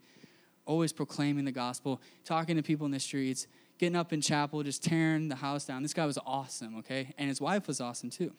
[0.68, 3.48] always proclaiming the gospel, talking to people in the streets,
[3.80, 5.82] getting up in chapel, just tearing the house down.
[5.82, 7.14] This guy was awesome, okay?
[7.18, 8.32] And his wife was awesome too.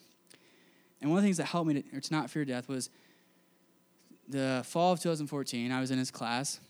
[1.01, 2.91] And one of the things that helped me to, to not fear death was
[4.28, 5.72] the fall of 2014.
[5.72, 6.61] I was in his class,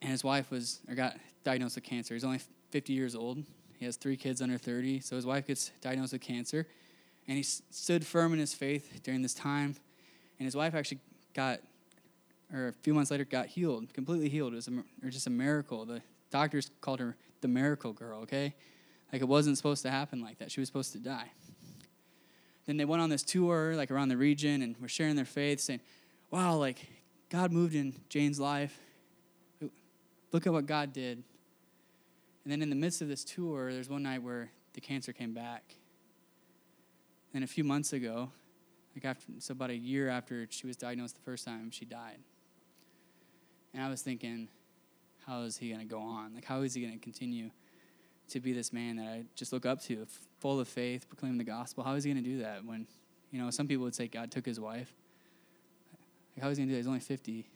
[0.00, 2.14] and his wife was or got diagnosed with cancer.
[2.14, 3.42] He's only 50 years old.
[3.78, 5.00] He has three kids under 30.
[5.00, 6.68] So his wife gets diagnosed with cancer,
[7.26, 9.74] and he stood firm in his faith during this time.
[10.38, 11.00] And his wife actually
[11.34, 11.58] got,
[12.54, 14.52] or a few months later, got healed, completely healed.
[14.52, 15.84] It was a, or just a miracle.
[15.84, 18.20] The doctors called her the miracle girl.
[18.22, 18.54] Okay,
[19.12, 20.50] like it wasn't supposed to happen like that.
[20.50, 21.30] She was supposed to die.
[22.66, 25.60] Then they went on this tour, like around the region, and were sharing their faith,
[25.60, 25.80] saying,
[26.30, 26.86] "Wow, like
[27.28, 28.78] God moved in Jane's life.
[30.32, 31.22] Look at what God did."
[32.44, 35.34] And then in the midst of this tour, there's one night where the cancer came
[35.34, 35.76] back.
[37.34, 38.30] And a few months ago,
[38.94, 42.18] like after, so about a year after she was diagnosed the first time, she died.
[43.72, 44.48] And I was thinking,
[45.30, 46.34] how is he going to go on?
[46.34, 47.50] Like, how is he going to continue
[48.30, 50.04] to be this man that I just look up to,
[50.40, 51.84] full of faith, proclaiming the gospel?
[51.84, 52.86] How is he going to do that when,
[53.30, 54.92] you know, some people would say God took his wife?
[56.34, 56.80] Like, how is he going to do that?
[56.80, 57.48] He's only 50.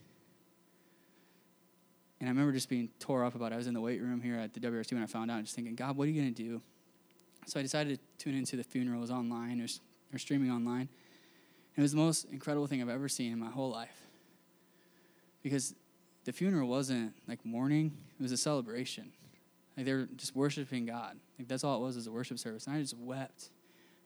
[2.21, 3.55] And I remember just being tore up about it.
[3.55, 5.57] I was in the weight room here at the WRC when I found out, just
[5.57, 6.63] thinking, God, what are you going to do?
[7.47, 8.99] So I decided to tune into the funeral.
[8.99, 9.67] It was online or,
[10.15, 10.89] or streaming online.
[11.77, 14.07] And it was the most incredible thing I've ever seen in my whole life.
[15.43, 15.75] Because
[16.25, 19.13] the funeral wasn't like mourning, it was a celebration.
[19.77, 21.17] Like they were just worshiping God.
[21.39, 22.67] Like that's all it was, was a worship service.
[22.67, 23.51] And I just wept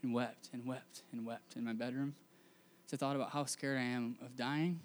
[0.03, 2.15] and wept and wept and wept in my bedroom.
[2.87, 4.81] So I thought about how scared I am of dying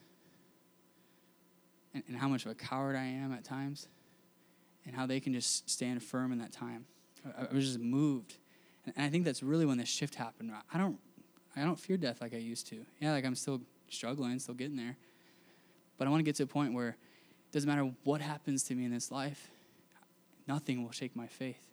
[1.93, 3.88] and, and how much of a coward I am at times,
[4.86, 6.86] and how they can just stand firm in that time.
[7.25, 8.36] I, I was just moved,
[8.86, 10.51] and, and I think that's really when the shift happened.
[10.73, 10.97] I don't,
[11.55, 12.86] I don't fear death like I used to.
[12.99, 14.97] Yeah, like I'm still struggling, still getting there,
[15.97, 16.97] but I want to get to a point where
[17.53, 19.49] doesn't matter what happens to me in this life,
[20.47, 21.69] nothing will shake my faith.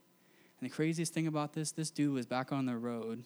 [0.60, 3.24] And the craziest thing about this, this dude was back on the road,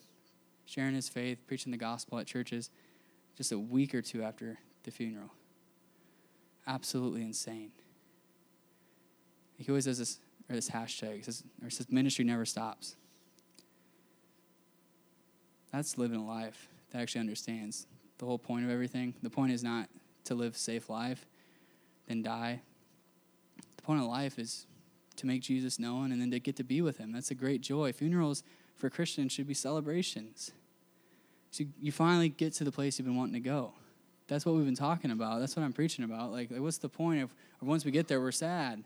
[0.64, 2.70] sharing his faith, preaching the gospel at churches,
[3.36, 5.30] just a week or two after the funeral
[6.66, 7.70] absolutely insane.
[9.56, 12.96] He always does this, or this hashtag, says, or says ministry never stops.
[15.72, 17.86] That's living a life that actually understands
[18.18, 19.14] the whole point of everything.
[19.22, 19.88] The point is not
[20.24, 21.26] to live safe life,
[22.06, 22.60] then die.
[23.76, 24.66] The point of life is
[25.16, 27.12] to make Jesus known and then to get to be with him.
[27.12, 27.92] That's a great joy.
[27.92, 28.42] Funerals
[28.76, 30.52] for Christians should be celebrations.
[31.50, 33.74] So you finally get to the place you've been wanting to go
[34.26, 35.40] that's what we've been talking about.
[35.40, 36.32] That's what I'm preaching about.
[36.32, 38.82] Like, like what's the point of, of once we get there, we're sad?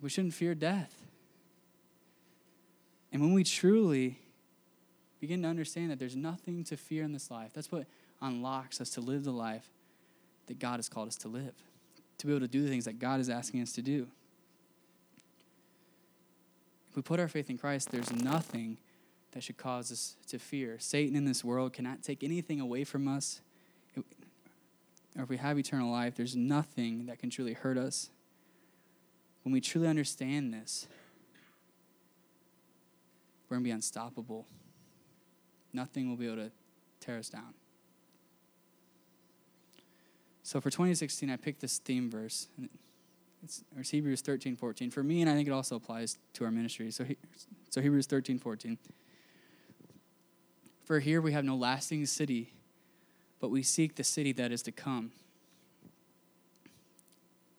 [0.00, 0.94] We shouldn't fear death.
[3.12, 4.18] And when we truly
[5.20, 7.86] begin to understand that there's nothing to fear in this life, that's what
[8.20, 9.68] unlocks us to live the life
[10.48, 11.54] that God has called us to live,
[12.18, 14.08] to be able to do the things that God is asking us to do.
[16.90, 18.78] If we put our faith in Christ, there's nothing
[19.32, 20.78] that should cause us to fear.
[20.78, 23.40] Satan in this world cannot take anything away from us
[25.18, 28.10] or if we have eternal life, there's nothing that can truly hurt us.
[29.42, 30.86] When we truly understand this,
[33.48, 34.46] we're going to be unstoppable.
[35.72, 36.52] Nothing will be able to
[37.00, 37.54] tear us down.
[40.48, 42.48] So for 2016, I picked this theme verse.
[43.42, 44.90] It's, it's Hebrews 13, 14.
[44.90, 46.90] For me, and I think it also applies to our ministry.
[46.90, 47.04] So,
[47.68, 48.78] so Hebrews 13, 14.
[50.84, 52.54] For here we have no lasting city
[53.40, 55.12] but we seek the city that is to come.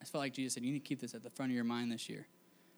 [0.01, 1.63] I felt like Jesus said, you need to keep this at the front of your
[1.63, 2.27] mind this year.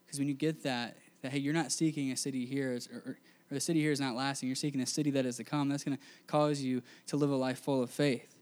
[0.05, 3.17] Because when you get that, that, hey, you're not seeking a city here or, or
[3.49, 4.49] the city here is not lasting.
[4.49, 5.69] You're seeking a city that is to come.
[5.69, 8.35] That's going to cause you to live a life full of faith.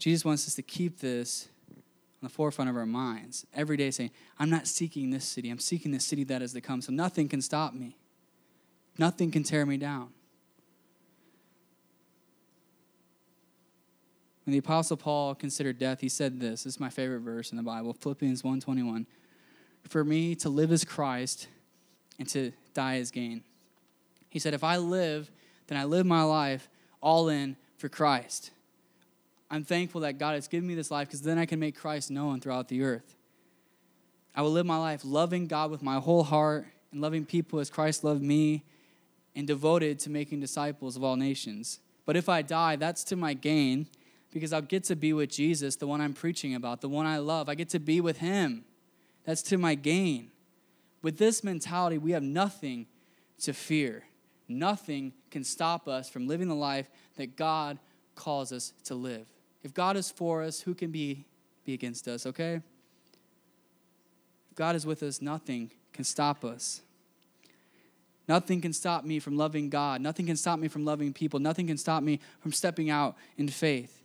[0.00, 1.82] Jesus wants us to keep this on
[2.22, 5.50] the forefront of our minds every day, saying, I'm not seeking this city.
[5.50, 6.80] I'm seeking the city that is to come.
[6.80, 7.96] So nothing can stop me,
[8.98, 10.08] nothing can tear me down.
[14.46, 16.64] When the apostle Paul considered death, he said this.
[16.64, 19.06] This is my favorite verse in the Bible, Philippians 1:21.
[19.86, 21.46] For me to live is Christ
[22.18, 23.44] and to die is gain.
[24.30, 25.30] He said, If I live,
[25.66, 26.70] then I live my life
[27.02, 28.50] all in for Christ.
[29.50, 32.10] I'm thankful that God has given me this life because then I can make Christ
[32.10, 33.16] known throughout the earth.
[34.34, 37.68] I will live my life loving God with my whole heart and loving people as
[37.68, 38.62] Christ loved me
[39.34, 41.80] and devoted to making disciples of all nations.
[42.06, 43.88] But if I die, that's to my gain
[44.32, 47.18] because I'll get to be with Jesus, the one I'm preaching about, the one I
[47.18, 47.48] love.
[47.48, 48.64] I get to be with him.
[49.24, 50.30] That's to my gain.
[51.02, 52.86] With this mentality, we have nothing
[53.40, 54.04] to fear.
[54.48, 57.78] Nothing can stop us from living the life that God
[58.14, 59.26] calls us to live.
[59.62, 61.24] If God is for us, who can be,
[61.64, 62.60] be against us, okay?
[64.50, 66.82] If God is with us, nothing can stop us.
[68.26, 70.00] Nothing can stop me from loving God.
[70.00, 71.40] Nothing can stop me from loving people.
[71.40, 74.00] Nothing can stop me from stepping out in faith.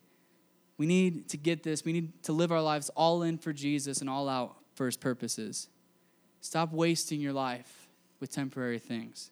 [0.78, 1.86] We need to get this.
[1.86, 4.98] We need to live our lives all in for Jesus and all out for his
[4.98, 5.70] purposes.
[6.42, 7.88] Stop wasting your life
[8.20, 9.32] with temporary things.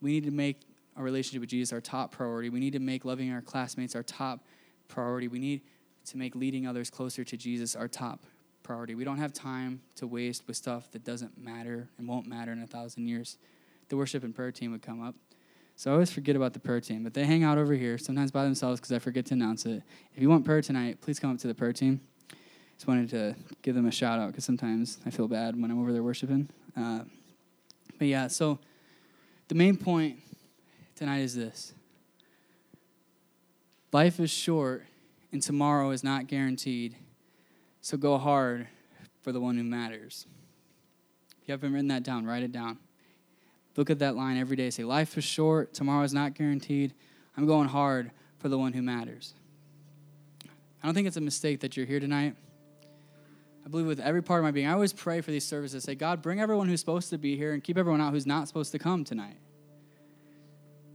[0.00, 0.60] We need to make
[0.96, 2.48] our relationship with Jesus our top priority.
[2.48, 4.40] We need to make loving our classmates our top
[4.88, 5.28] priority.
[5.28, 5.62] We need
[6.06, 8.24] to make leading others closer to Jesus our top
[8.62, 8.94] priority.
[8.94, 12.62] We don't have time to waste with stuff that doesn't matter and won't matter in
[12.62, 13.38] a thousand years.
[13.88, 15.14] The worship and prayer team would come up.
[15.76, 18.30] So I always forget about the prayer team, but they hang out over here, sometimes
[18.30, 19.82] by themselves because I forget to announce it.
[20.14, 22.00] If you want prayer tonight, please come up to the prayer team.
[22.76, 25.80] Just wanted to give them a shout out because sometimes I feel bad when I'm
[25.80, 26.48] over there worshiping.
[26.76, 27.00] Uh,
[27.98, 28.58] but yeah, so
[29.48, 30.18] the main point
[30.94, 31.74] tonight is this
[33.92, 34.84] life is short
[35.32, 36.96] and tomorrow is not guaranteed.
[37.80, 38.66] So go hard
[39.22, 40.26] for the one who matters.
[41.42, 42.78] If you haven't written that down, write it down.
[43.76, 44.70] Look at that line every day.
[44.70, 46.94] Say, Life is short, tomorrow is not guaranteed.
[47.36, 49.34] I'm going hard for the one who matters.
[50.82, 52.36] I don't think it's a mistake that you're here tonight.
[53.64, 55.84] I believe with every part of my being, I always pray for these services.
[55.84, 58.46] Say, God, bring everyone who's supposed to be here and keep everyone out who's not
[58.46, 59.38] supposed to come tonight.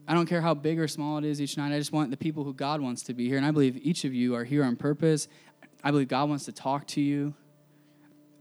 [0.10, 1.72] I don't care how big or small it is each night.
[1.72, 3.38] I just want the people who God wants to be here.
[3.38, 5.28] And I believe each of you are here on purpose.
[5.84, 7.36] I believe God wants to talk to you.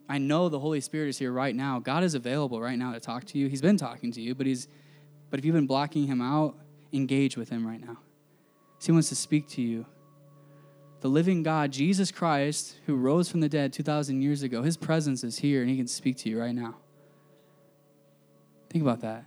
[0.08, 1.78] I know the Holy Spirit is here right now.
[1.78, 3.48] God is available right now to talk to you.
[3.48, 4.66] He's been talking to you, but he's
[5.28, 6.56] but if you've been blocking him out,
[6.94, 7.98] engage with him right now.
[8.82, 9.84] He wants to speak to you.
[11.00, 15.22] The living God, Jesus Christ, who rose from the dead 2,000 years ago, his presence
[15.22, 16.76] is here and he can speak to you right now.
[18.70, 19.26] Think about that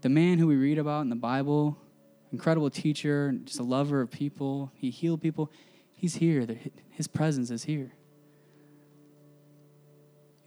[0.00, 1.76] the man who we read about in the Bible,
[2.32, 5.50] incredible teacher, just a lover of people, he healed people,
[5.92, 6.46] he's here.
[6.90, 7.92] His presence is here.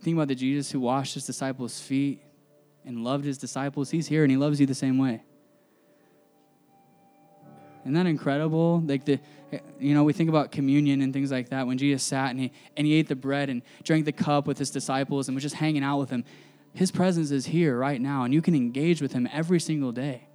[0.02, 2.22] Think about the Jesus who washed his disciples' feet
[2.86, 3.92] and loved his disciples.
[3.92, 5.24] He's here and he loves you the same way.
[7.82, 8.82] Isn't that incredible?
[8.86, 9.20] Like the,
[9.80, 11.66] you know, we think about communion and things like that.
[11.66, 14.58] When Jesus sat and he and he ate the bread and drank the cup with
[14.58, 16.24] his disciples and was just hanging out with them.
[16.74, 20.28] His presence is here right now, and you can engage with Him every single day.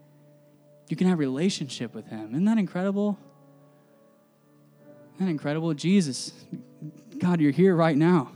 [0.88, 2.30] You can have relationship with Him.
[2.30, 3.18] Isn't that incredible?
[5.14, 5.72] Isn't that incredible?
[5.74, 6.32] Jesus,
[7.18, 8.32] God, you're here right now.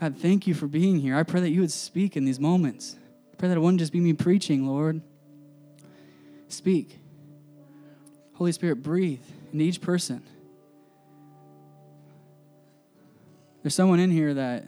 [0.00, 1.16] God, thank you for being here.
[1.16, 2.96] I pray that you would speak in these moments.
[3.32, 5.00] I pray that it wouldn't just be me preaching, Lord.
[6.48, 6.98] Speak.
[8.34, 9.22] Holy Spirit, breathe
[9.52, 10.22] into each person.
[13.62, 14.64] There's someone in here that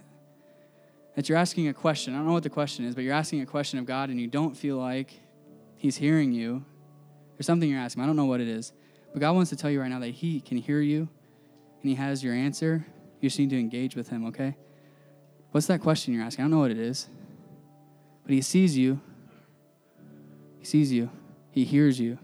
[1.14, 2.14] that you're asking a question.
[2.14, 4.20] I don't know what the question is, but you're asking a question of God and
[4.20, 5.20] you don't feel like
[5.76, 6.64] He's hearing you.
[7.36, 8.02] There's something you're asking.
[8.02, 8.72] I don't know what it is.
[9.12, 11.08] But God wants to tell you right now that He can hear you
[11.80, 12.86] and He has your answer.
[13.20, 14.56] You just need to engage with Him, okay?
[15.50, 16.44] What's that question you're asking?
[16.44, 17.08] I don't know what it is.
[18.24, 19.00] But He sees you.
[20.58, 21.10] He sees you.
[21.50, 22.18] He hears you.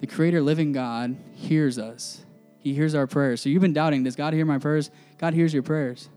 [0.00, 2.24] The Creator, living God, hears us.
[2.58, 3.40] He hears our prayers.
[3.40, 4.90] So you've been doubting, does God hear my prayers?
[5.18, 6.08] God hears your prayers.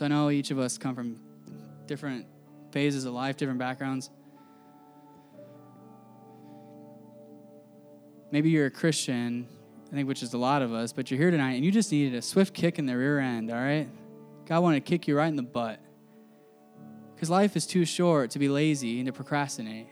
[0.00, 1.20] So I know each of us come from
[1.84, 2.24] different
[2.72, 4.08] phases of life, different backgrounds.
[8.30, 9.46] Maybe you're a Christian,
[9.92, 11.92] I think, which is a lot of us, but you're here tonight and you just
[11.92, 13.90] needed a swift kick in the rear end, all right?
[14.46, 15.78] God wanted to kick you right in the butt.
[17.14, 19.88] Because life is too short to be lazy and to procrastinate.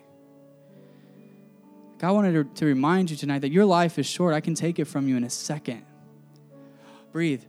[1.98, 4.32] God wanted to, remind you tonight that your life is short.
[4.32, 5.84] I can take it from you in a second.
[7.12, 7.42] Breathe.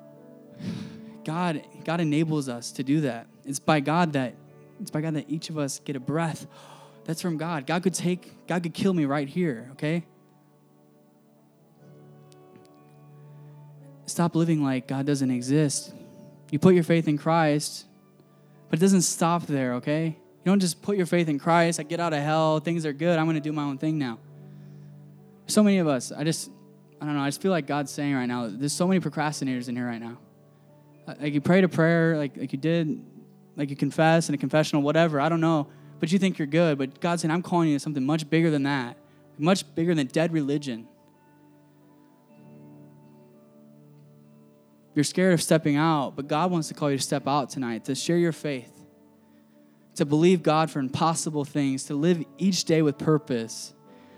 [1.24, 3.28] God, God enables us to do that.
[3.44, 4.34] It's by God that
[4.80, 6.46] it's by God that each of us get a breath.
[7.04, 7.68] That's from God.
[7.68, 10.04] God could take, God could kill me right here, okay?
[14.06, 15.94] Stop living like God doesn't exist.
[16.50, 17.86] You put your faith in Christ,
[18.68, 20.06] but it doesn't stop there, okay?
[20.06, 22.92] You don't just put your faith in Christ, I get out of hell, things are
[22.92, 24.18] good, I'm gonna do my own thing now.
[25.46, 26.50] So many of us, I just,
[27.00, 29.68] I don't know, I just feel like God's saying right now, there's so many procrastinators
[29.68, 30.18] in here right now.
[31.06, 33.04] Uh, like you prayed a prayer, like, like you did,
[33.56, 35.68] like you confess in a confessional, whatever, I don't know,
[36.00, 36.78] but you think you're good.
[36.78, 38.96] But God's saying, I'm calling you to something much bigger than that,
[39.38, 40.88] much bigger than dead religion.
[44.94, 47.84] You're scared of stepping out, but God wants to call you to step out tonight,
[47.84, 48.72] to share your faith,
[49.96, 53.74] to believe God for impossible things, to live each day with purpose.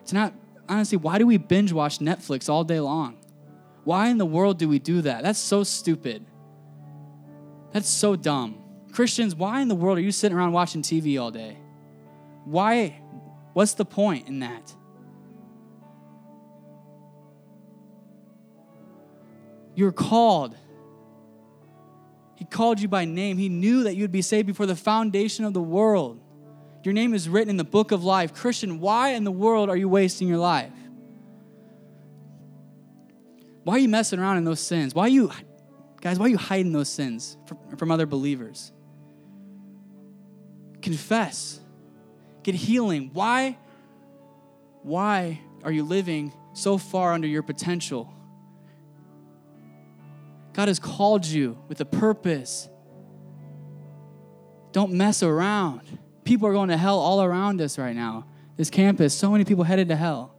[0.06, 0.34] To not,
[0.68, 3.18] honestly, why do we binge watch Netflix all day long?
[3.82, 5.24] Why in the world do we do that?
[5.24, 6.24] That's so stupid.
[7.72, 8.58] That's so dumb.
[8.92, 11.56] Christians, why in the world are you sitting around watching TV all day?
[12.44, 13.00] Why?
[13.52, 14.74] What's the point in that?
[19.74, 20.56] You're called.
[22.34, 23.38] He called you by name.
[23.38, 26.20] He knew that you'd be saved before the foundation of the world.
[26.82, 28.32] Your name is written in the book of life.
[28.32, 30.72] Christian, why in the world are you wasting your life?
[33.64, 34.94] Why are you messing around in those sins?
[34.94, 35.30] Why are you,
[36.00, 37.36] guys, why are you hiding those sins
[37.76, 38.72] from, other believers?
[40.82, 41.60] Confess
[42.42, 43.10] get healing.
[43.12, 43.58] Why?
[44.82, 48.10] Why are you living so far under your potential?
[50.54, 52.70] God has called you with a purpose.
[54.72, 55.82] Don't mess around.
[56.24, 58.26] People are going to hell all around us right now.
[58.56, 60.34] This campus, so many people headed to hell.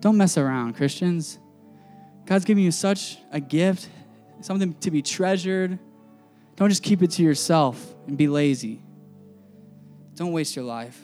[0.00, 1.38] Don't mess around, Christians.
[2.26, 3.88] God's giving you such a gift,
[4.40, 5.78] something to be treasured.
[6.56, 8.82] Don't just keep it to yourself and be lazy.
[10.14, 11.00] Don't waste your life.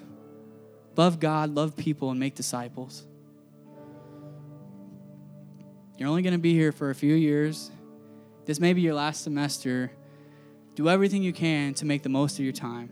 [0.96, 3.06] Love God, love people, and make disciples.
[5.96, 7.70] You're only going to be here for a few years.
[8.46, 9.90] This may be your last semester.
[10.74, 12.90] Do everything you can to make the most of your time.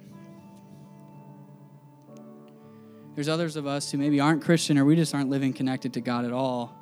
[3.14, 6.00] There's others of us who maybe aren't Christian or we just aren't living connected to
[6.00, 6.77] God at all.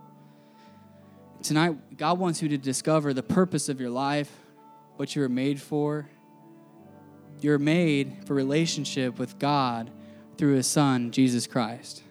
[1.47, 4.29] Tonight, God wants you to discover the purpose of your life,
[4.97, 6.09] what you were made for,
[7.41, 9.89] you're made for relationship with God
[10.37, 12.03] through his son, Jesus Christ.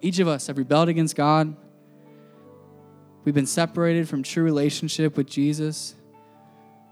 [0.00, 1.56] Each of us have rebelled against God.
[3.24, 5.96] We've been separated from true relationship with Jesus.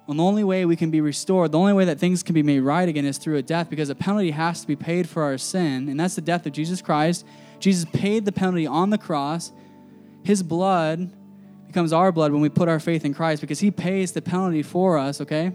[0.09, 2.43] And the only way we can be restored, the only way that things can be
[2.43, 5.23] made right again is through a death because a penalty has to be paid for
[5.23, 7.25] our sin, and that's the death of Jesus Christ.
[7.61, 9.53] Jesus paid the penalty on the cross.
[10.23, 11.12] His blood
[11.66, 14.62] becomes our blood when we put our faith in Christ because he pays the penalty
[14.62, 15.53] for us, okay?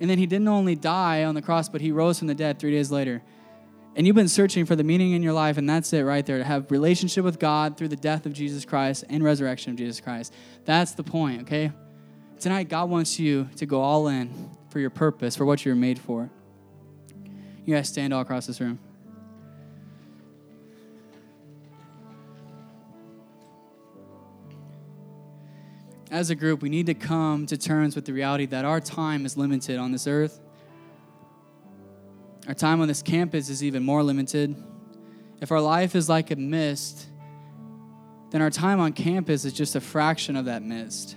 [0.00, 2.58] And then he didn't only die on the cross, but he rose from the dead
[2.58, 3.22] three days later.
[3.94, 6.36] And you've been searching for the meaning in your life, and that's it right there
[6.36, 10.00] to have relationship with God through the death of Jesus Christ and resurrection of Jesus
[10.00, 10.34] Christ.
[10.66, 11.72] That's the point, okay?
[12.38, 15.98] Tonight, God wants you to go all in for your purpose, for what you're made
[15.98, 16.28] for.
[17.64, 18.78] You guys stand all across this room.
[26.16, 29.26] As a group, we need to come to terms with the reality that our time
[29.26, 30.40] is limited on this earth.
[32.48, 34.56] Our time on this campus is even more limited.
[35.42, 37.08] If our life is like a mist,
[38.30, 41.16] then our time on campus is just a fraction of that mist.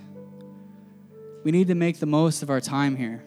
[1.44, 3.24] We need to make the most of our time here.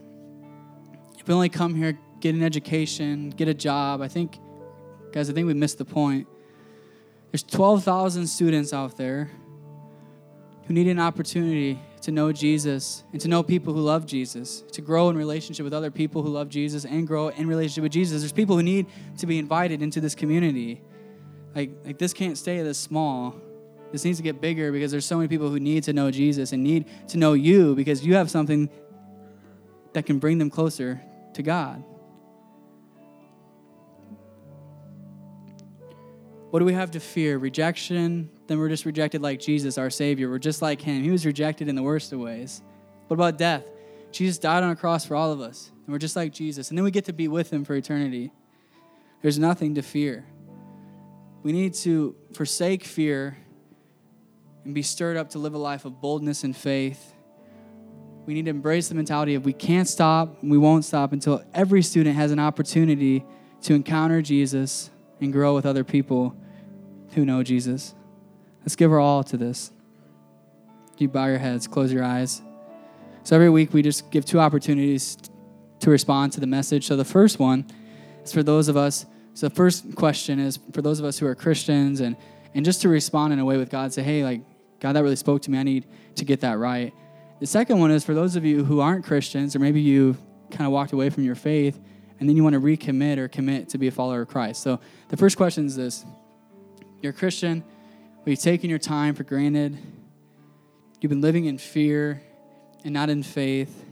[1.18, 4.38] If we only come here, get an education, get a job, I think,
[5.12, 6.28] guys, I think we missed the point.
[7.32, 9.32] There's 12,000 students out there
[10.66, 14.82] who need an opportunity to know Jesus and to know people who love Jesus, to
[14.82, 18.22] grow in relationship with other people who love Jesus and grow in relationship with Jesus.
[18.22, 18.88] There's people who need
[19.18, 20.82] to be invited into this community.
[21.56, 23.36] Like, like this can't stay this small.
[23.92, 26.52] This needs to get bigger because there's so many people who need to know Jesus
[26.52, 28.70] and need to know you because you have something
[29.94, 31.00] that can bring them closer
[31.36, 31.84] to God.
[36.54, 37.40] What do we have to fear?
[37.40, 40.30] Rejection, then we're just rejected like Jesus, our Savior.
[40.30, 41.02] We're just like Him.
[41.02, 42.62] He was rejected in the worst of ways.
[43.08, 43.66] What about death?
[44.12, 46.70] Jesus died on a cross for all of us, and we're just like Jesus.
[46.70, 48.32] And then we get to be with Him for eternity.
[49.24, 50.28] There's nothing to fear.
[51.42, 53.36] We need to forsake fear
[54.64, 57.16] and be stirred up to live a life of boldness and faith.
[58.28, 61.44] We need to embrace the mentality of we can't stop and we won't stop until
[61.56, 63.26] every student has an opportunity
[63.64, 66.38] to encounter Jesus and grow with other people
[67.14, 67.94] who know Jesus.
[68.62, 69.72] Let's give our all to this.
[70.98, 72.42] You bow your heads, close your eyes.
[73.24, 75.18] So every week we just give two opportunities
[75.80, 76.88] to respond to the message.
[76.88, 77.66] So the first one
[78.24, 79.06] is for those of us.
[79.34, 82.16] So the first question is for those of us who are Christians and
[82.56, 84.42] and just to respond in a way with God, say, hey, like
[84.80, 85.58] God, that really spoke to me.
[85.58, 86.94] I need to get that right.
[87.40, 90.16] The second one is for those of you who aren't Christians, or maybe you
[90.52, 91.80] kind of walked away from your faith,
[92.20, 94.62] and then you want to recommit or commit to be a follower of Christ.
[94.62, 96.06] So the first question is this
[97.04, 97.66] You're a Christian,
[98.24, 99.78] but you've taken your time for granted.
[101.02, 102.24] You've been living in fear
[102.86, 103.84] and not in faith.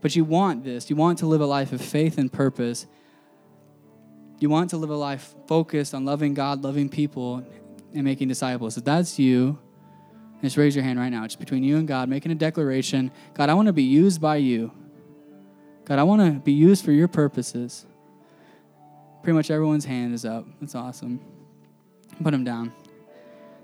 [0.00, 0.90] But you want this.
[0.90, 2.86] You want to live a life of faith and purpose.
[4.40, 7.46] You want to live a life focused on loving God, loving people,
[7.94, 8.76] and making disciples.
[8.76, 9.56] If that's you,
[10.42, 11.22] just raise your hand right now.
[11.22, 14.38] It's between you and God, making a declaration God, I want to be used by
[14.38, 14.72] you.
[15.84, 17.86] God, I want to be used for your purposes.
[19.22, 20.44] Pretty much everyone's hand is up.
[20.60, 21.37] That's awesome.
[22.22, 22.72] Put them down.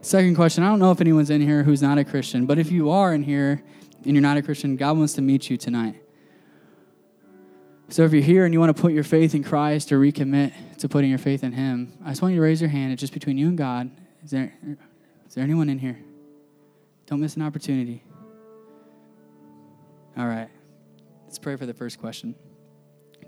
[0.00, 2.70] Second question I don't know if anyone's in here who's not a Christian, but if
[2.70, 3.62] you are in here
[4.04, 5.96] and you're not a Christian, God wants to meet you tonight.
[7.88, 10.52] So if you're here and you want to put your faith in Christ or recommit
[10.78, 12.92] to putting your faith in Him, I just want you to raise your hand.
[12.92, 13.90] It's just between you and God.
[14.24, 14.52] Is there,
[15.26, 15.98] is there anyone in here?
[17.06, 18.02] Don't miss an opportunity.
[20.16, 20.48] All right.
[21.24, 22.34] Let's pray for the first question.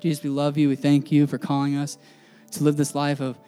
[0.00, 0.68] Jesus, we love you.
[0.68, 1.98] We thank you for calling us
[2.52, 3.38] to live this life of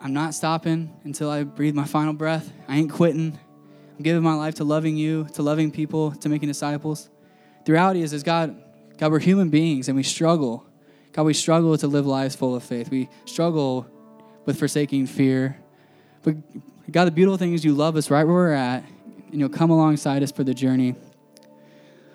[0.00, 2.52] I'm not stopping until I breathe my final breath.
[2.68, 3.38] I ain't quitting.
[3.96, 7.10] I'm giving my life to loving you, to loving people, to making disciples.
[7.64, 8.62] The reality is, is God,
[8.96, 10.64] God, we're human beings and we struggle.
[11.12, 12.90] God, we struggle to live lives full of faith.
[12.90, 13.88] We struggle
[14.44, 15.58] with forsaking fear.
[16.22, 16.36] But
[16.90, 18.84] God, the beautiful thing is you love us right where we're at
[19.30, 20.94] and you'll come alongside us for the journey.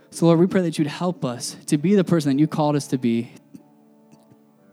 [0.10, 2.76] So, Lord, we pray that you'd help us to be the person that you called
[2.76, 3.34] us to be,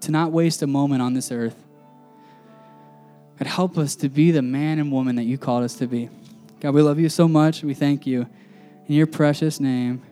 [0.01, 1.57] to not waste a moment on this earth.
[3.41, 6.11] God, help us to be the man and woman that you called us to be.
[6.61, 7.63] God, we love you so much.
[7.63, 8.27] We thank you.
[8.87, 10.03] In your precious name,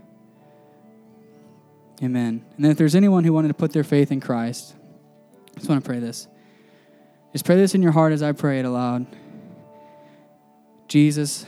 [2.02, 2.42] amen.
[2.56, 4.74] And then if there's anyone who wanted to put their faith in Christ,
[5.50, 6.26] I just want to pray this.
[7.32, 9.04] Just pray this in your heart as I pray it aloud.
[10.86, 11.44] Jesus,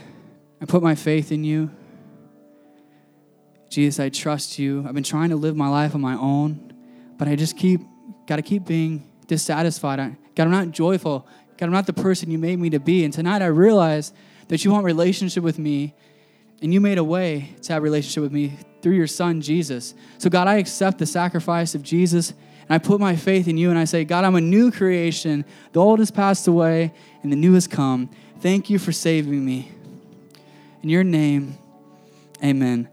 [0.61, 1.71] I put my faith in you.
[3.71, 4.85] Jesus, I trust you.
[4.87, 6.75] I've been trying to live my life on my own,
[7.17, 7.81] but I just keep,
[8.27, 9.99] got to keep being dissatisfied.
[9.99, 11.27] I, God, I'm not joyful.
[11.61, 13.05] God, I'm not the person you made me to be.
[13.05, 14.15] And tonight I realize
[14.49, 15.95] that you want relationship with me,
[16.63, 19.93] and you made a way to have relationship with me through your son, Jesus.
[20.17, 23.69] So, God, I accept the sacrifice of Jesus, and I put my faith in you,
[23.69, 25.45] and I say, God, I'm a new creation.
[25.73, 28.09] The old has passed away, and the new has come.
[28.41, 29.71] Thank you for saving me.
[30.83, 31.59] In your name,
[32.43, 32.89] amen.